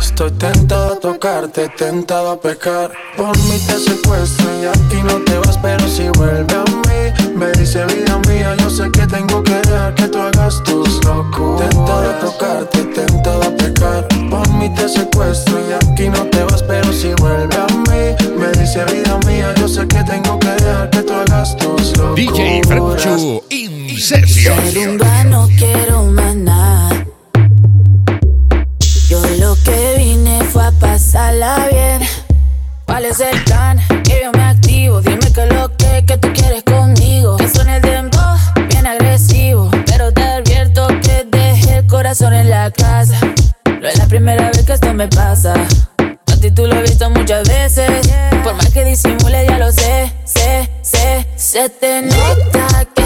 Estoy 0.00 0.30
tentado 0.32 0.94
a 0.94 1.00
tocarte, 1.00 1.68
tentado 1.76 2.30
a 2.30 2.40
pecar. 2.40 2.90
Por 3.16 3.36
mí 3.38 3.58
te 3.66 3.78
secuestro 3.78 4.46
y 4.62 4.66
aquí 4.66 5.02
no 5.02 5.16
te 5.24 5.38
vas, 5.38 5.58
pero 5.58 5.86
si 5.88 6.08
vuelve 6.10 6.54
a 6.54 6.64
mí, 6.64 7.34
me 7.34 7.52
dice 7.52 7.84
vida 7.86 8.18
mía, 8.28 8.54
yo 8.58 8.70
sé 8.70 8.90
que 8.90 9.06
tengo 9.06 9.42
que 9.42 9.54
dejar 9.54 9.94
que 9.94 10.08
tú 10.08 10.18
hagas 10.18 10.62
tus 10.64 11.04
locuras. 11.04 11.68
Tentado 11.68 12.10
a 12.10 12.18
tocarte, 12.20 12.84
tentado 12.84 13.42
a 13.42 13.50
pecar. 13.56 14.06
Por 14.30 14.48
mí 14.54 14.68
te 14.74 14.88
secuestro 14.88 15.58
y 15.68 15.72
aquí 15.72 16.08
no 16.08 16.24
te 16.26 16.42
vas, 16.44 16.62
pero 16.62 16.92
si 16.92 17.12
vuelve 17.14 17.56
a 17.56 17.66
mí, 17.66 18.36
me 18.38 18.48
dice 18.58 18.84
vida 18.86 19.18
mía, 19.26 19.54
yo 19.58 19.68
sé 19.68 19.86
que 19.86 20.02
tengo 20.04 20.38
que 20.38 20.48
dejar 20.48 20.90
que 20.90 21.02
tú 21.02 21.12
hagas 21.12 21.56
tus 21.56 21.96
locuras. 21.98 22.16
DJ 22.16 22.62
Franchu 22.66 23.42
in 23.50 23.98
session. 23.98 24.56
Rumba, 24.74 25.24
no 25.24 25.48
quiero 25.58 26.02
lo 26.02 26.85
que 29.66 29.94
vine 29.98 30.42
fue 30.44 30.64
a 30.64 30.70
pasarla 30.70 31.68
bien. 31.70 32.08
¿Cuál 32.84 33.04
es 33.04 33.20
el 33.20 33.42
plan? 33.44 33.78
Que 34.04 34.22
yo 34.22 34.32
me 34.32 34.44
activo. 34.44 35.00
Dime 35.00 35.32
que 35.32 35.46
lo 35.46 35.76
que, 35.76 36.04
que 36.06 36.16
tú 36.18 36.28
quieres 36.32 36.62
conmigo. 36.62 37.36
Que 37.36 37.48
suene 37.48 37.76
el 37.76 37.82
dembow, 37.82 38.36
bien 38.68 38.86
agresivo. 38.86 39.68
Pero 39.86 40.12
te 40.12 40.22
advierto 40.22 40.86
que 41.02 41.26
dejé 41.30 41.78
el 41.78 41.86
corazón 41.86 42.32
en 42.32 42.48
la 42.48 42.70
casa. 42.70 43.18
No 43.80 43.88
es 43.88 43.98
la 43.98 44.06
primera 44.06 44.50
vez 44.50 44.64
que 44.64 44.72
esto 44.72 44.94
me 44.94 45.08
pasa. 45.08 45.54
A 45.98 46.36
ti 46.40 46.50
tú 46.52 46.66
lo 46.66 46.76
he 46.76 46.82
visto 46.82 47.10
muchas 47.10 47.48
veces. 47.48 48.08
Por 48.44 48.54
más 48.54 48.70
que 48.72 48.84
disimule, 48.84 49.46
ya 49.48 49.58
lo 49.58 49.72
sé, 49.72 50.12
sé, 50.24 50.70
sé. 50.82 51.26
Se 51.36 51.68
te 51.68 52.02
nota 52.02 52.86
que 52.94 53.05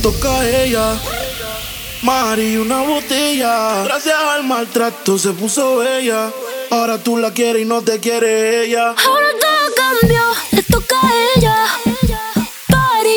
toca 0.00 0.40
a 0.40 0.48
ella. 0.48 1.00
Mari, 2.02 2.56
una 2.56 2.82
botella. 2.82 3.84
Gracias 3.84 4.16
al 4.16 4.44
maltrato 4.44 5.18
se 5.18 5.32
puso 5.32 5.76
bella. 5.78 6.30
Ahora 6.70 6.98
tú 6.98 7.16
la 7.18 7.32
quieres 7.32 7.62
y 7.62 7.64
no 7.64 7.82
te 7.82 8.00
quiere 8.00 8.64
ella. 8.64 8.94
Ahora 9.06 9.26
todo 9.40 9.74
cambió, 9.76 10.22
le 10.52 10.62
toca 10.62 10.96
a 11.00 11.12
ella. 11.36 11.56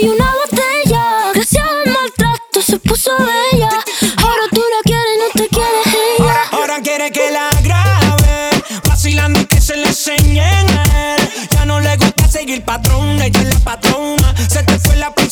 Y 0.02 0.08
una 0.08 0.34
botella. 0.34 1.32
Gracias 1.36 1.64
al 1.64 1.94
maltrato 1.94 2.62
se 2.62 2.80
puso 2.80 3.12
bella. 3.18 3.70
Ahora 4.18 4.44
tú 4.52 4.62
la 4.62 4.82
quieres 4.84 5.14
y 5.16 5.20
no 5.20 5.44
te 5.44 5.50
quiere 5.50 5.82
ella. 6.18 6.36
Ahora 6.52 6.82
quiere 6.82 7.12
que 7.12 7.30
la 7.30 7.50
grabe, 7.62 8.50
vacilando 8.88 9.40
y 9.42 9.46
que 9.46 9.62
se 9.62 9.78
le 9.78 9.88
enseñen 9.88 10.68
a 10.72 11.16
él. 11.16 11.30
Ya 11.52 11.66
no 11.66 11.80
le 11.80 11.96
gusta 11.98 12.28
seguir 12.28 12.64
patrón, 12.64 13.22
ella 13.22 13.42
es 13.42 13.54
la 13.54 13.60
patrona. 13.60 14.34
Se 14.50 14.64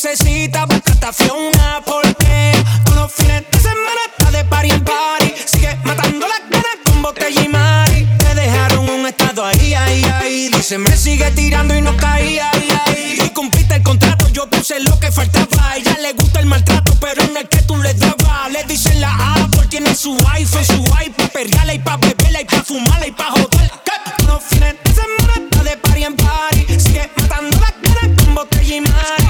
princesita, 0.02 0.66
busca 0.66 1.12
Fiona. 1.12 1.80
Porque 1.84 2.52
todos 2.84 2.98
los 2.98 3.12
fines 3.12 3.44
de 3.50 3.58
semana 3.58 4.00
está 4.10 4.30
de 4.30 4.44
party 4.44 4.70
en 4.70 4.84
party. 4.84 5.34
Sigue 5.46 5.76
matando 5.84 6.26
las 6.26 6.40
ganas 6.50 6.76
con 6.84 7.02
botella 7.02 7.42
y 7.42 7.48
mari. 7.48 8.08
Te 8.18 8.34
dejaron 8.34 8.88
un 8.88 9.06
estado 9.06 9.44
ahí, 9.44 9.74
ahí, 9.74 10.04
ahí. 10.04 10.48
Dice, 10.48 10.78
me 10.78 10.96
sigue 10.96 11.30
tirando 11.32 11.74
y 11.76 11.82
no 11.82 11.96
caía, 11.96 12.50
ahí, 12.50 12.68
ahí. 12.86 13.18
Y 13.24 13.30
cumpliste 13.30 13.76
el 13.76 13.82
contrato, 13.82 14.28
yo 14.28 14.48
puse 14.48 14.80
lo 14.80 14.98
que 14.98 15.12
faltaba. 15.12 15.70
A 15.70 15.76
ella 15.76 15.96
le 16.00 16.12
gusta 16.14 16.40
el 16.40 16.46
maltrato, 16.46 16.94
pero 17.00 17.22
en 17.22 17.36
el 17.36 17.48
que 17.48 17.62
tú 17.62 17.76
le 17.76 17.94
dabas. 17.94 18.50
Le 18.52 18.64
dicen 18.64 19.00
la 19.00 19.34
Apple, 19.34 19.66
tiene 19.68 19.94
su 19.94 20.16
iPhone, 20.32 20.64
su 20.64 20.84
iPad, 20.84 21.28
perreala 21.32 21.74
y 21.74 21.78
pa' 21.78 21.96
beberla 21.96 22.40
y 22.40 22.44
pa' 22.44 22.64
fumarla 22.64 23.06
y 23.06 23.12
pa' 23.12 23.30
joder. 23.30 23.70
Que 23.84 24.26
los 24.26 24.42
fines 24.42 24.74
de 24.84 24.92
semana 24.92 25.32
está 25.44 25.62
de 25.62 25.76
party 25.76 26.04
en 26.04 26.16
party. 26.16 26.80
Sigue 26.80 27.10
matando 27.16 27.58
las 27.60 27.74
ganas 27.82 28.24
con 28.24 28.34
botella 28.34 28.76
y 28.76 28.80
mari. 28.80 29.21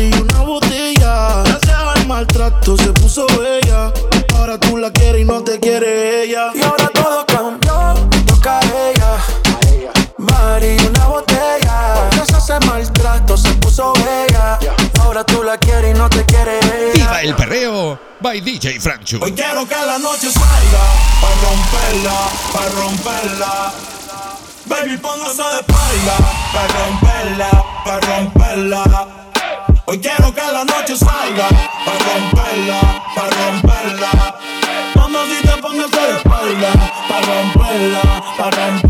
Mari, 0.00 0.12
una 0.18 0.40
botella. 0.40 1.42
Gracias 1.44 1.76
al 1.76 2.06
maltrato 2.06 2.74
se 2.74 2.90
puso 2.94 3.26
bella. 3.38 3.92
Ahora 4.34 4.58
tú 4.58 4.78
la 4.78 4.90
quieres 4.90 5.20
y 5.20 5.24
no 5.26 5.42
te 5.44 5.60
quiere 5.60 6.24
ella. 6.24 6.52
Y 6.54 6.62
ahora 6.62 6.88
todo 6.88 7.26
cambió, 7.26 8.08
toca 8.26 8.60
a 8.60 8.62
ella. 8.62 9.18
Mari, 10.16 10.78
una 10.88 11.06
botella. 11.06 12.08
Gracias 12.12 12.48
al 12.48 12.64
maltrato 12.64 13.36
se 13.36 13.52
puso 13.54 13.92
bella. 13.92 14.58
Ahora 15.02 15.22
tú 15.24 15.42
la 15.42 15.58
quieres 15.58 15.94
y 15.94 15.98
no 15.98 16.08
te 16.08 16.24
quiere 16.24 16.60
ella. 16.60 16.92
Viva 16.94 17.20
el 17.20 17.34
perreo 17.34 17.98
by 18.20 18.40
DJ 18.40 18.80
Franchu. 18.80 19.18
Hoy 19.20 19.32
quiero 19.32 19.68
que 19.68 19.74
la 19.74 19.98
noche 19.98 20.30
salga 20.30 20.82
para 21.20 21.34
romperla, 21.44 22.28
para 22.54 22.70
romperla. 22.70 23.72
Baby, 24.64 24.96
póngase 24.96 25.42
de 25.42 25.60
espalda 25.60 26.16
para 26.54 26.86
romperla, 26.86 27.64
para 27.84 28.00
romperla. 28.00 29.29
Hoy 29.90 29.98
quiero 29.98 30.32
que 30.32 30.40
la 30.40 30.64
noche 30.64 30.94
salga 30.96 31.48
para 31.84 31.98
romperla, 31.98 33.02
para 33.12 33.50
romperla. 33.50 34.38
Mamacita, 34.94 35.56
póngase 35.60 36.00
de 36.00 36.16
espalda 36.16 36.72
para 37.08 37.26
romperla, 37.26 38.02
para 38.38 38.66
romperla. 38.68 38.89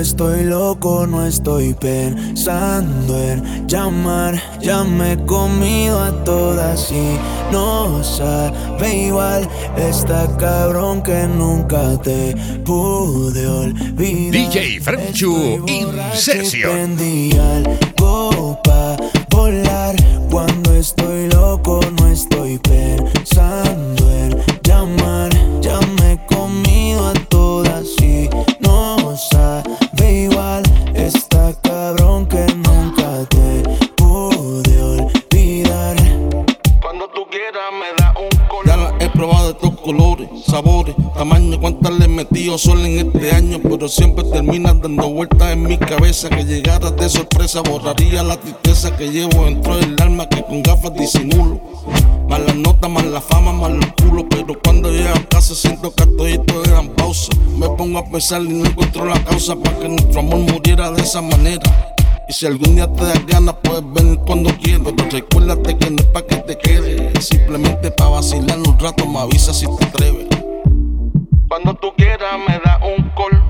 Estoy 0.00 0.44
loco 0.44 1.06
no 1.06 1.26
estoy 1.26 1.74
pensando 1.74 3.18
en 3.18 3.66
llamar. 3.66 4.40
Ya 4.60 4.84
me 4.84 5.12
he 5.12 5.24
comido 5.24 5.98
a 6.00 6.12
todas 6.24 6.90
y 6.92 7.18
no 7.52 8.02
sabe 8.04 9.06
igual. 9.06 9.48
Está 9.76 10.28
cabrón 10.36 11.02
que 11.02 11.26
nunca 11.26 11.96
te 12.02 12.34
pude 12.64 13.46
olvidar. 13.46 14.52
DJ 14.52 14.80
Franchu 14.80 15.36
Estoy 15.36 15.76
in 15.76 15.86
borracho 15.86 16.14
y 16.14 16.18
session. 16.18 16.72
prendí 16.72 17.30
algo 17.32 18.60
pa' 18.62 18.96
volar. 19.30 19.96
Cuando 20.30 20.72
estoy 20.74 21.28
loco 21.28 21.37
Siempre 43.88 44.22
termina 44.24 44.74
dando 44.74 45.08
vueltas 45.08 45.50
en 45.52 45.62
mi 45.62 45.78
cabeza. 45.78 46.28
Que 46.28 46.44
llegaras 46.44 46.94
de 46.96 47.08
sorpresa 47.08 47.62
borraría 47.62 48.22
la 48.22 48.36
tristeza 48.36 48.94
que 48.94 49.10
llevo 49.10 49.46
dentro 49.46 49.78
del 49.78 49.96
alma 50.02 50.28
que 50.28 50.44
con 50.44 50.62
gafas 50.62 50.92
disimulo. 50.92 51.58
Más 52.28 52.40
las 52.40 52.54
notas, 52.54 52.90
más 52.90 53.06
la 53.06 53.22
fama, 53.22 53.52
más 53.52 53.70
los 53.70 53.86
culos. 54.02 54.26
Pero 54.28 54.58
cuando 54.62 54.90
llego 54.90 55.08
a 55.08 55.28
casa 55.30 55.54
siento 55.54 55.94
que 55.94 56.04
todo 56.04 56.64
eran 56.64 56.88
pausa. 56.90 57.32
Me 57.56 57.66
pongo 57.70 57.98
a 57.98 58.04
pensar 58.04 58.42
y 58.42 58.48
no 58.48 58.66
encuentro 58.66 59.06
la 59.06 59.24
causa 59.24 59.56
para 59.56 59.78
que 59.78 59.88
nuestro 59.88 60.20
amor 60.20 60.40
muriera 60.40 60.90
de 60.90 61.02
esa 61.02 61.22
manera. 61.22 61.94
Y 62.28 62.32
si 62.34 62.46
algún 62.46 62.74
día 62.74 62.92
te 62.92 63.04
das 63.04 63.26
ganas, 63.26 63.54
puedes 63.62 63.90
venir 63.94 64.18
cuando 64.26 64.50
quieras. 64.58 64.92
Recuérdate 65.10 65.78
que 65.78 65.90
no 65.90 65.96
es 65.96 66.06
pa' 66.06 66.26
que 66.26 66.36
te 66.36 66.58
quedes, 66.58 67.16
es 67.16 67.26
simplemente 67.26 67.90
pa' 67.90 68.10
vacilar 68.10 68.58
un 68.58 68.78
rato. 68.78 69.06
Me 69.06 69.20
avisa 69.20 69.54
si 69.54 69.66
te 69.78 69.84
atreves. 69.86 70.26
Cuando 71.48 71.74
tú 71.76 71.88
quieras, 71.96 72.38
me 72.46 72.58
da 72.62 72.78
un 72.84 73.08
call. 73.16 73.47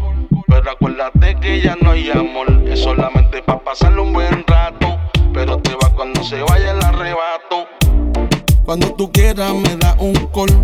Pero 0.69 0.77
acuérdate 0.77 1.35
que 1.41 1.62
ya 1.62 1.77
no 1.81 1.93
hay 1.93 2.11
amor, 2.11 2.47
es 2.69 2.81
solamente 2.81 3.43
pa' 3.43 3.59
pasarle 3.59 4.03
un 4.03 4.12
buen 4.12 4.45
rato. 4.47 4.99
Pero 5.33 5.57
te 5.57 5.73
va 5.73 5.89
cuando 5.97 6.23
se 6.23 6.43
vaya 6.43 6.73
el 6.73 6.83
arrebato. 6.83 7.66
Cuando 8.66 8.93
tú 8.93 9.11
quieras, 9.11 9.55
me 9.55 9.77
da 9.77 9.97
un 9.99 10.12
call. 10.27 10.55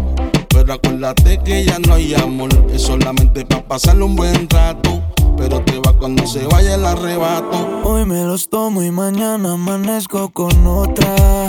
Pero 0.51 0.75
acuérdate 0.75 1.39
que 1.43 1.65
ya 1.65 1.79
no 1.79 1.95
hay 1.95 2.15
amor, 2.15 2.51
es 2.71 2.83
solamente 2.83 3.47
pa' 3.47 3.63
pasarle 3.63 4.05
un 4.05 4.15
buen 4.15 4.47
rato. 4.51 5.03
Pero 5.39 5.63
te 5.63 5.79
va 5.79 5.95
cuando 5.95 6.27
se 6.27 6.45
vaya 6.49 6.75
el 6.75 6.85
arrebato. 6.85 7.81
Hoy 7.85 8.05
me 8.05 8.25
los 8.25 8.51
tomo 8.51 8.83
y 8.83 8.91
mañana 8.91 9.55
amanezco 9.55 10.29
con 10.35 10.67
otra. 10.67 11.49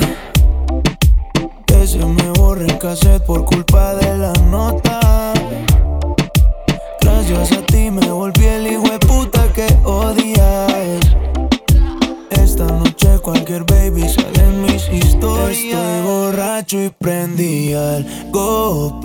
Que 1.67 1.85
se 1.85 1.97
me 1.97 2.29
borre 2.37 2.67
el 2.67 2.77
cassette 2.77 3.25
por 3.25 3.43
culpa 3.43 3.95
de 3.95 4.17
la 4.17 4.31
nota. 4.49 5.01
Gracias 7.27 7.59
a 7.59 7.65
ti 7.65 7.89
me 7.89 8.11
volví 8.11 8.45
el 8.45 8.67
hijo 8.67 8.83
de 8.83 8.99
puta 8.99 9.51
que 9.51 9.65
odias. 9.83 10.54
Y 16.73 16.89
prendí 16.89 17.73
algo 17.73 18.99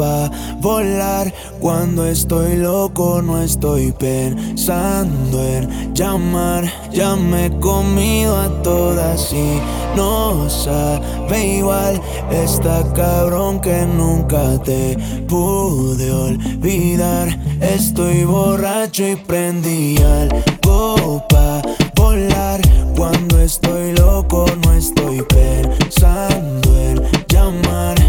volar. 0.61 1.32
Cuando 1.61 2.06
estoy 2.06 2.56
loco 2.56 3.20
no 3.20 3.40
estoy 3.42 3.92
pensando 3.92 5.42
en 5.44 5.94
llamar. 5.94 6.64
Ya 6.90 7.16
me 7.16 7.46
he 7.46 7.50
comido 7.61 8.36
a 8.36 8.62
todas 8.62 9.32
y 9.32 9.61
no 9.94 10.48
sabe 10.48 11.56
igual. 11.58 12.00
Está 12.30 12.82
cabrón 12.94 13.61
que 13.61 13.86
nunca 13.86 14.58
te 14.62 14.96
pude 15.28 16.11
olvidar. 16.11 17.28
Estoy 17.61 18.24
borracho 18.24 19.06
y 19.06 19.16
prendí 19.16 19.96
algo 19.98 21.22
pa' 21.28 21.62
volar. 21.94 22.61
Cuando 22.96 23.38
estoy 23.40 23.92
loco 23.92 24.46
no 24.64 24.72
estoy 24.72 25.22
pensando 25.22 26.78
en 26.78 27.19
llamar. 27.62 27.99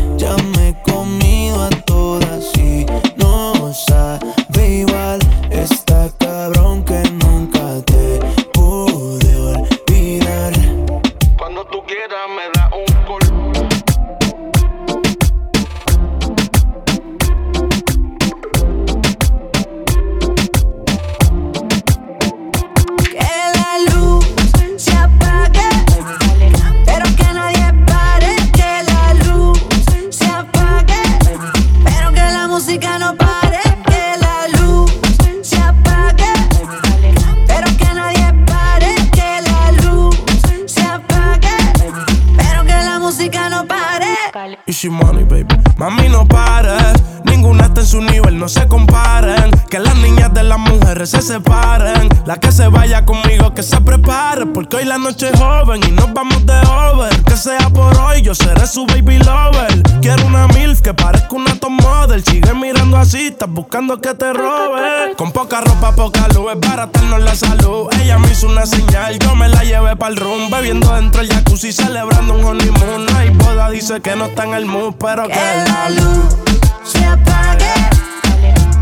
Mami, 45.78 46.10
no 46.10 46.28
pares. 46.28 46.94
Ninguna 47.24 47.66
está 47.66 47.82
en 47.82 47.88
su 47.88 48.02
nivel, 48.02 48.38
no 48.38 48.50
se 48.50 48.68
comparen. 48.68 49.52
Que 49.70 49.80
las 49.80 49.96
niñas 49.96 50.34
de 50.34 50.44
las 50.44 50.60
mujeres 50.60 51.10
se 51.10 51.22
separen. 51.22 52.10
La 52.26 52.38
que 52.38 52.52
se 52.52 52.68
vaya 52.68 53.06
conmigo, 53.06 53.54
que 53.54 53.64
se 53.64 53.80
prepare. 53.82 54.46
Porque 54.48 54.78
hoy 54.78 54.86
la 54.86 54.98
noche 54.98 55.30
es 55.34 55.40
joven 55.40 55.82
y 55.88 55.92
nos 55.92 56.12
vamos 56.14 56.46
de 56.46 56.60
over. 56.68 57.24
Que 57.24 57.38
sea 57.38 57.70
por 57.70 57.98
hoy, 57.98 58.22
yo 58.22 58.36
seré 58.36 58.68
su 58.68 58.86
baby 58.86 59.20
lover. 59.20 59.82
Quiero 60.02 60.26
una 60.26 60.48
MILF 60.48 60.82
que 60.82 60.94
parezca 60.94 61.36
una 61.36 61.56
top 61.56 61.72
model. 61.72 62.24
Sigue 62.24 62.54
mirando 62.54 62.98
así, 62.98 63.28
estás 63.28 63.50
buscando 63.50 64.00
que 64.02 64.14
te 64.14 64.34
robe. 64.34 65.16
Con 65.18 65.32
poca 65.32 65.62
ropa, 65.62 65.96
poca 65.96 66.28
luz, 66.30 66.52
es 66.54 66.60
baratarnos 66.60 67.22
la 67.22 67.36
salud. 67.36 67.88
Ella 68.02 68.18
me 68.20 68.32
hizo 68.32 68.48
una 68.48 68.66
señal, 68.66 69.18
yo 69.20 69.36
me 69.36 69.48
la 69.48 69.64
llevé 69.64 69.96
pa'l 69.96 70.16
room. 70.18 70.50
Bebiendo 70.52 70.94
dentro 70.94 71.22
del 71.22 71.32
jacuzzi, 71.32 71.72
celebrando 71.72 72.34
un 72.34 72.44
honeymoon. 72.44 73.06
No 73.06 73.18
hay 73.18 73.30
boda, 73.30 73.70
dice 73.70 74.02
que 74.02 74.16
no 74.16 74.26
está 74.26 74.44
en 74.44 74.54
el 74.54 74.66
mood, 74.66 74.96
pero 75.00 75.28
que, 75.28 75.34
la 75.68 75.90
luz 75.90 76.36
se 76.84 77.06
apague, 77.06 77.74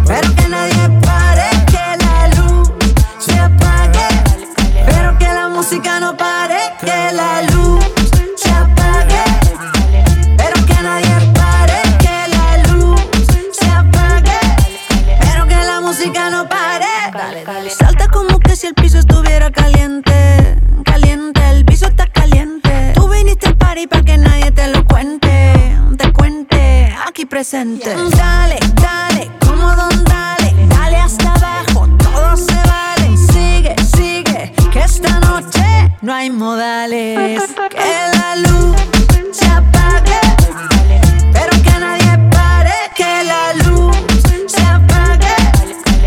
pero 0.05 0.35
que 0.35 0.47
nadie 0.49 0.89
pare. 1.01 1.47
Que 1.73 1.85
la 2.05 2.27
luz 2.35 2.71
se 3.19 3.39
apague, 3.39 4.07
pero 4.85 5.17
que 5.17 5.29
la 5.39 5.49
música 5.49 5.99
no 5.99 6.15
pare. 6.17 6.59
Que 6.79 7.11
la 7.13 7.41
presente. 27.29 27.95
Dale, 28.17 28.59
dale, 28.73 29.31
como 29.39 29.75
don 29.75 30.03
dale, 30.03 30.53
dale 30.67 30.97
hasta 30.97 31.33
abajo, 31.33 31.87
todo 31.97 32.35
se 32.35 32.55
vale. 32.67 33.17
Sigue, 33.31 33.75
sigue, 33.95 34.51
que 34.73 34.79
esta 34.79 35.19
noche 35.19 35.63
no 36.01 36.13
hay 36.13 36.29
modales. 36.31 37.41
Que 37.69 38.17
la 38.17 38.35
luz 38.35 38.75
se 39.31 39.45
apague, 39.45 40.19
pero 41.31 41.51
que 41.63 41.79
nadie 41.79 42.29
pare. 42.31 42.73
Que 42.95 43.23
la 43.23 43.53
luz 43.53 43.95
se 44.47 44.61
apague, 44.61 45.35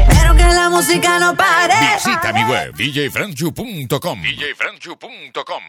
pero 0.08 0.34
que 0.34 0.44
la 0.44 0.68
música 0.70 1.18
no 1.20 1.34
pare. 1.36 1.74
Visita 1.94 2.32
mi 2.32 2.44
web 2.44 2.74
djfranchu.com. 2.74 4.22
djfranchu.com. 4.22 5.62